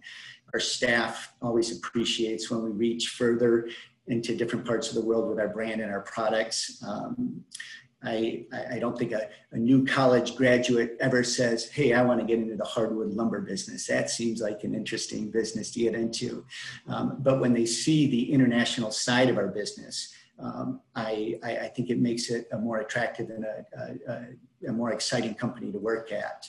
Our 0.54 0.60
staff 0.60 1.34
always 1.42 1.78
appreciates 1.78 2.50
when 2.50 2.64
we 2.64 2.72
reach 2.72 3.10
further 3.10 3.70
into 4.08 4.36
different 4.36 4.66
parts 4.66 4.90
of 4.90 4.96
the 4.96 5.02
world 5.02 5.30
with 5.30 5.40
our 5.40 5.50
brand 5.50 5.82
and 5.82 5.92
our 5.92 6.02
products. 6.02 6.82
I, 8.04 8.46
I 8.72 8.78
don't 8.78 8.98
think 8.98 9.12
a, 9.12 9.28
a, 9.52 9.58
new 9.58 9.84
college 9.84 10.36
graduate 10.36 10.98
ever 11.00 11.24
says, 11.24 11.68
Hey, 11.70 11.94
I 11.94 12.04
want 12.04 12.20
to 12.20 12.26
get 12.26 12.38
into 12.38 12.56
the 12.56 12.64
hardwood 12.64 13.14
lumber 13.14 13.42
business. 13.42 13.88
That 13.88 14.12
seems 14.12 14.40
like 14.40 14.64
an 14.64 14.76
interesting 14.76 15.32
business 15.32 15.72
to 15.72 15.80
get 15.80 15.96
into. 15.96 16.46
Um, 16.88 17.18
but 17.20 17.40
when 17.40 17.54
they 17.54 17.66
see 17.66 18.08
the 18.08 18.32
international 18.32 18.92
side 18.92 19.30
of 19.30 19.38
our 19.38 19.48
business, 19.48 20.14
um, 20.40 20.82
I, 20.96 21.40
I, 21.44 21.58
I, 21.58 21.68
think 21.70 21.90
it 21.90 22.00
makes 22.00 22.30
it 22.30 22.48
a 22.52 22.60
more 22.60 22.82
attractive 22.82 23.32
and 23.32 23.44
a, 23.44 23.66
a, 24.08 24.70
a 24.70 24.72
more 24.72 24.94
exciting 24.94 25.34
company 25.34 25.72
to 25.72 25.80
work 25.80 26.12
at. 26.12 26.48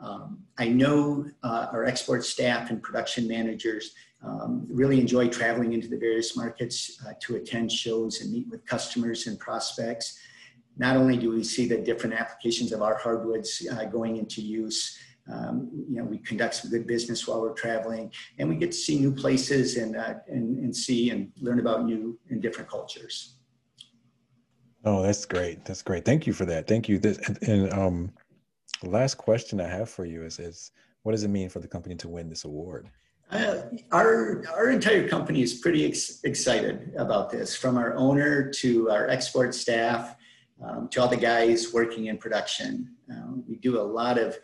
Um, 0.00 0.40
I 0.58 0.68
know 0.68 1.26
uh, 1.44 1.68
our 1.72 1.84
export 1.84 2.24
staff 2.24 2.70
and 2.70 2.82
production 2.82 3.28
managers 3.28 3.92
um, 4.24 4.66
really 4.68 5.00
enjoy 5.00 5.28
traveling 5.28 5.72
into 5.72 5.86
the 5.86 5.96
various 5.96 6.36
markets 6.36 7.00
uh, 7.06 7.12
to 7.20 7.36
attend 7.36 7.70
shows 7.70 8.20
and 8.20 8.32
meet 8.32 8.48
with 8.50 8.66
customers 8.66 9.28
and 9.28 9.38
prospects 9.38 10.18
not 10.76 10.96
only 10.96 11.16
do 11.16 11.30
we 11.30 11.44
see 11.44 11.66
the 11.66 11.76
different 11.76 12.14
applications 12.14 12.72
of 12.72 12.82
our 12.82 12.96
hardwoods 12.96 13.66
uh, 13.72 13.84
going 13.84 14.16
into 14.16 14.40
use, 14.40 14.98
um, 15.32 15.70
you 15.88 15.96
know, 15.96 16.04
we 16.04 16.18
conduct 16.18 16.54
some 16.54 16.70
good 16.70 16.86
business 16.86 17.26
while 17.26 17.40
we're 17.40 17.52
traveling, 17.52 18.10
and 18.38 18.48
we 18.48 18.56
get 18.56 18.72
to 18.72 18.76
see 18.76 18.98
new 18.98 19.12
places 19.12 19.76
and 19.76 19.96
uh, 19.96 20.14
and, 20.28 20.58
and 20.58 20.74
see 20.74 21.10
and 21.10 21.30
learn 21.40 21.60
about 21.60 21.84
new 21.84 22.18
and 22.30 22.42
different 22.42 22.68
cultures. 22.68 23.36
Oh, 24.84 25.02
that's 25.02 25.26
great. 25.26 25.64
That's 25.64 25.82
great. 25.82 26.04
Thank 26.04 26.26
you 26.26 26.32
for 26.32 26.46
that. 26.46 26.66
Thank 26.66 26.88
you. 26.88 26.98
This, 26.98 27.18
and, 27.28 27.38
and 27.42 27.72
um, 27.72 28.10
last 28.82 29.16
question 29.16 29.60
I 29.60 29.68
have 29.68 29.90
for 29.90 30.06
you 30.06 30.24
is, 30.24 30.38
is 30.38 30.72
what 31.02 31.12
does 31.12 31.22
it 31.22 31.28
mean 31.28 31.50
for 31.50 31.60
the 31.60 31.68
company 31.68 31.94
to 31.96 32.08
win 32.08 32.28
this 32.28 32.44
award? 32.44 32.88
Uh, 33.30 33.62
our 33.92 34.44
our 34.52 34.70
entire 34.70 35.06
company 35.06 35.42
is 35.42 35.54
pretty 35.54 35.86
ex- 35.86 36.20
excited 36.24 36.92
about 36.96 37.30
this, 37.30 37.54
from 37.54 37.76
our 37.76 37.94
owner 37.94 38.50
to 38.50 38.90
our 38.90 39.08
export 39.08 39.54
staff 39.54 40.16
um, 40.62 40.88
to 40.88 41.00
all 41.00 41.08
the 41.08 41.16
guys 41.16 41.72
working 41.72 42.06
in 42.06 42.18
production. 42.18 42.94
Um, 43.10 43.44
we 43.48 43.56
do 43.56 43.80
a 43.80 43.82
lot 43.82 44.18
of 44.18 44.38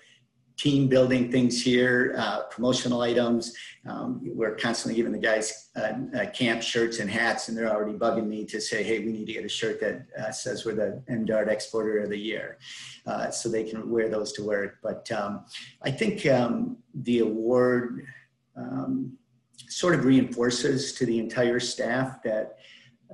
team 0.57 0.89
building 0.89 1.31
things 1.31 1.63
here, 1.63 2.15
uh, 2.17 2.45
promotional 2.45 3.03
items. 3.03 3.55
Um, 3.87 4.21
we're 4.25 4.57
constantly 4.57 4.97
giving 4.97 5.13
the 5.13 5.19
guys 5.19 5.69
uh, 5.77 5.93
uh, 6.17 6.31
camp 6.31 6.63
shirts 6.63 6.99
and 6.99 7.11
hats, 7.11 7.49
and 7.49 7.57
they're 7.57 7.71
already 7.71 7.97
bugging 7.99 8.27
me 8.27 8.45
to 8.47 8.61
say, 8.61 8.83
hey, 8.83 9.01
we 9.01 9.13
need 9.13 9.27
to 9.27 9.33
get 9.35 9.45
a 9.45 9.49
shirt 9.49 9.81
that 9.81 10.07
uh, 10.19 10.31
says 10.31 10.65
we're 10.65 10.75
the 10.75 11.03
MDARD 11.11 11.49
Exporter 11.49 11.99
of 11.99 12.09
the 12.09 12.19
Year, 12.19 12.59
uh, 13.07 13.31
so 13.31 13.51
they 13.51 13.65
can 13.65 13.91
wear 13.91 14.09
those 14.09 14.33
to 14.33 14.43
work. 14.43 14.79
But 14.83 15.11
um, 15.13 15.45
I 15.83 15.91
think 15.91 16.25
um, 16.27 16.79
the 16.95 17.19
award 17.19 18.07
um, 18.57 19.13
sort 19.69 19.95
of 19.95 20.07
reinforces 20.07 20.95
to 20.95 21.05
the 21.05 21.19
entire 21.19 21.61
staff 21.61 22.23
that 22.23 22.59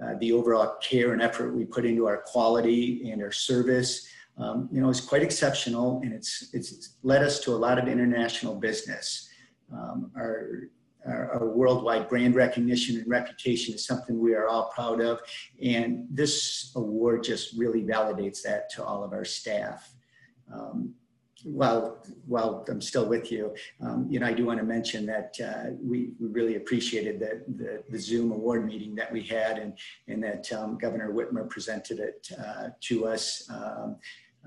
uh, 0.01 0.15
the 0.21 0.33
overall 0.33 0.77
care 0.83 1.13
and 1.13 1.21
effort 1.21 1.55
we 1.55 1.65
put 1.65 1.85
into 1.85 2.07
our 2.07 2.23
quality 2.23 3.11
and 3.11 3.23
our 3.23 3.33
service, 3.33 4.07
um, 4.39 4.69
you 4.73 4.81
know, 4.81 4.89
is 4.89 5.01
quite 5.01 5.23
exceptional, 5.23 6.01
and 6.03 6.13
it's 6.13 6.51
it's 6.53 6.97
led 7.03 7.23
us 7.23 7.41
to 7.41 7.53
a 7.53 7.57
lot 7.67 7.79
of 7.79 7.89
international 7.89 8.55
business. 8.55 9.29
Um, 9.73 10.11
our, 10.17 10.69
our, 11.07 11.33
our 11.35 11.49
worldwide 11.51 12.09
brand 12.09 12.35
recognition 12.35 12.97
and 12.97 13.09
reputation 13.09 13.75
is 13.75 13.87
something 13.87 14.19
we 14.19 14.35
are 14.35 14.49
all 14.49 14.71
proud 14.75 15.01
of, 15.01 15.21
and 15.63 16.07
this 16.11 16.73
award 16.77 17.25
just 17.25 17.59
really 17.59 17.83
validates 17.83 18.43
that 18.43 18.71
to 18.71 18.85
all 18.85 19.05
of 19.05 19.13
our 19.13 19.25
staff. 19.25 19.93
Um, 20.53 20.95
while 21.45 21.99
while 22.27 22.65
I'm 22.69 22.81
still 22.81 23.07
with 23.07 23.31
you, 23.33 23.55
um, 23.81 24.07
you 24.09 24.21
know, 24.21 24.27
I 24.27 24.33
do 24.33 24.47
want 24.47 24.59
to 24.59 24.65
mention 24.65 25.07
that 25.07 25.35
uh, 25.45 25.71
we, 25.81 26.13
we 26.21 26.29
really 26.29 26.57
appreciated 26.57 27.21
the, 27.21 27.43
the, 27.57 27.83
the 27.91 27.99
Zoom 27.99 28.33
award 28.33 28.67
meeting 28.67 28.95
that 28.97 29.13
we 29.13 29.23
had, 29.23 29.59
and 29.59 29.79
and 30.09 30.23
that 30.23 30.53
um, 30.53 30.79
Governor 30.79 31.13
Whitmer 31.13 31.49
presented 31.49 31.99
it 31.99 32.29
uh, 32.39 32.69
to 32.83 33.07
us. 33.07 33.49
Um, 33.51 33.97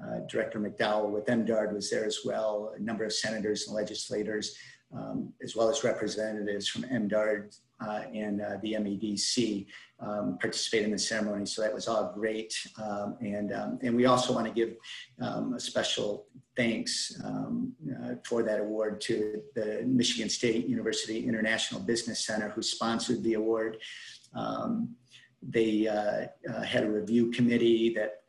uh, 0.01 0.19
Director 0.29 0.59
McDowell 0.59 1.09
with 1.09 1.25
MDARD 1.27 1.73
was 1.73 1.89
there 1.89 2.05
as 2.05 2.19
well. 2.25 2.73
A 2.77 2.81
number 2.81 3.05
of 3.05 3.13
senators 3.13 3.67
and 3.67 3.75
legislators, 3.75 4.53
um, 4.93 5.31
as 5.41 5.55
well 5.55 5.69
as 5.69 5.85
representatives 5.85 6.67
from 6.67 6.83
MDARD 6.83 7.57
uh, 7.79 8.03
and 8.13 8.41
uh, 8.41 8.57
the 8.61 8.73
MEDC 8.73 9.65
um, 9.99 10.37
participate 10.39 10.83
in 10.83 10.91
the 10.91 10.97
ceremony. 10.97 11.45
So 11.45 11.61
that 11.61 11.73
was 11.73 11.87
all 11.87 12.11
great. 12.13 12.53
Um, 12.81 13.17
and, 13.21 13.53
um, 13.53 13.79
and 13.81 13.95
we 13.95 14.05
also 14.05 14.33
want 14.33 14.47
to 14.47 14.53
give 14.53 14.75
um, 15.21 15.53
a 15.53 15.59
special 15.59 16.27
thanks 16.55 17.19
um, 17.23 17.73
uh, 18.03 18.15
for 18.25 18.43
that 18.43 18.59
award 18.59 19.01
to 19.01 19.41
the 19.55 19.83
Michigan 19.85 20.29
State 20.29 20.67
University 20.67 21.27
International 21.27 21.81
Business 21.81 22.25
Center 22.25 22.49
who 22.49 22.61
sponsored 22.61 23.23
the 23.23 23.33
award. 23.33 23.77
Um, 24.33 24.95
they 25.41 25.87
uh, 25.87 26.27
uh, 26.51 26.61
had 26.63 26.83
a 26.83 26.89
review 26.89 27.31
committee 27.31 27.95
that 27.95 28.21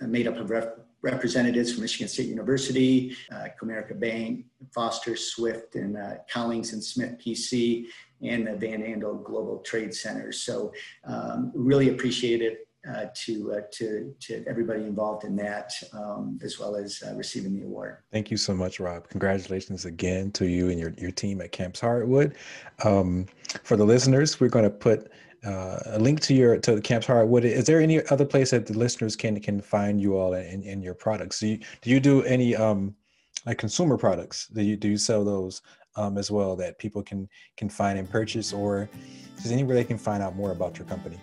made 0.00 0.26
up 0.26 0.36
of 0.36 0.50
rep 0.50 0.84
representatives 1.04 1.72
from 1.72 1.82
Michigan 1.82 2.08
State 2.08 2.28
University, 2.28 3.14
uh, 3.30 3.48
Comerica 3.60 3.98
Bank, 4.00 4.46
Foster, 4.74 5.16
Swift, 5.16 5.74
and 5.74 5.98
uh, 5.98 6.14
Collins 6.30 6.72
and 6.72 6.82
Smith 6.82 7.16
PC, 7.24 7.84
and 8.22 8.46
the 8.46 8.54
Van 8.54 8.82
Andel 8.82 9.22
Global 9.22 9.58
Trade 9.58 9.94
Center. 9.94 10.32
So 10.32 10.72
um, 11.04 11.52
really 11.54 11.90
appreciate 11.90 12.42
it 12.42 12.68
uh, 12.88 13.06
to, 13.14 13.52
uh, 13.52 13.60
to, 13.72 14.14
to 14.20 14.44
everybody 14.46 14.82
involved 14.84 15.24
in 15.24 15.34
that, 15.36 15.72
um, 15.92 16.38
as 16.42 16.58
well 16.58 16.76
as 16.76 17.02
uh, 17.06 17.14
receiving 17.14 17.58
the 17.58 17.64
award. 17.64 17.98
Thank 18.12 18.30
you 18.30 18.36
so 18.36 18.54
much, 18.54 18.78
Rob. 18.78 19.08
Congratulations 19.08 19.86
again 19.86 20.30
to 20.32 20.46
you 20.46 20.68
and 20.70 20.78
your, 20.78 20.92
your 20.98 21.10
team 21.10 21.40
at 21.40 21.52
Kamps 21.52 21.80
Hardwood. 21.80 22.36
Um, 22.84 23.26
for 23.62 23.76
the 23.76 23.84
listeners, 23.84 24.38
we're 24.38 24.48
going 24.48 24.64
to 24.64 24.70
put 24.70 25.10
uh, 25.44 25.78
a 25.86 25.98
link 25.98 26.20
to 26.20 26.34
your 26.34 26.58
to 26.58 26.74
the 26.74 26.80
Kamps 26.80 27.06
Hardwood. 27.06 27.44
Is 27.44 27.66
there 27.66 27.80
any 27.80 28.04
other 28.06 28.24
place 28.24 28.50
that 28.50 28.66
the 28.66 28.78
listeners 28.78 29.14
can 29.14 29.38
can 29.40 29.60
find 29.60 30.00
you 30.00 30.16
all 30.16 30.32
and, 30.34 30.64
and 30.64 30.82
your 30.82 30.94
products? 30.94 31.40
Do 31.40 31.48
you, 31.48 31.58
do 31.82 31.90
you 31.90 32.00
do 32.00 32.22
any 32.22 32.56
um, 32.56 32.94
like 33.44 33.58
consumer 33.58 33.98
products? 33.98 34.48
Do 34.48 34.62
you 34.62 34.76
do 34.76 34.88
you 34.88 34.96
sell 34.96 35.24
those 35.24 35.60
um, 35.96 36.18
as 36.18 36.30
well 36.30 36.56
that 36.56 36.78
people 36.78 37.02
can 37.02 37.28
can 37.56 37.68
find 37.68 37.98
and 37.98 38.08
purchase, 38.08 38.52
or 38.52 38.88
is 39.38 39.44
there 39.44 39.52
anywhere 39.52 39.76
they 39.76 39.84
can 39.84 39.98
find 39.98 40.22
out 40.22 40.36
more 40.36 40.52
about 40.52 40.78
your 40.78 40.86
company? 40.86 41.18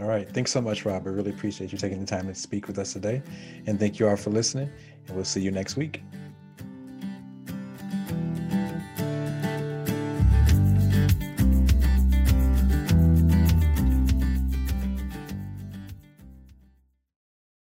All 0.00 0.06
right. 0.06 0.26
Thanks 0.30 0.52
so 0.52 0.62
much, 0.62 0.86
Rob. 0.86 1.06
I 1.06 1.10
really 1.10 1.30
appreciate 1.30 1.70
you 1.70 1.78
taking 1.78 2.00
the 2.00 2.06
time 2.06 2.26
to 2.28 2.34
speak 2.34 2.66
with 2.66 2.78
us 2.78 2.94
today. 2.94 3.22
And 3.66 3.78
thank 3.78 3.98
you 3.98 4.08
all 4.08 4.16
for 4.16 4.30
listening, 4.30 4.70
and 5.06 5.16
we'll 5.16 5.26
see 5.26 5.42
you 5.42 5.50
next 5.50 5.76
week. 5.76 6.02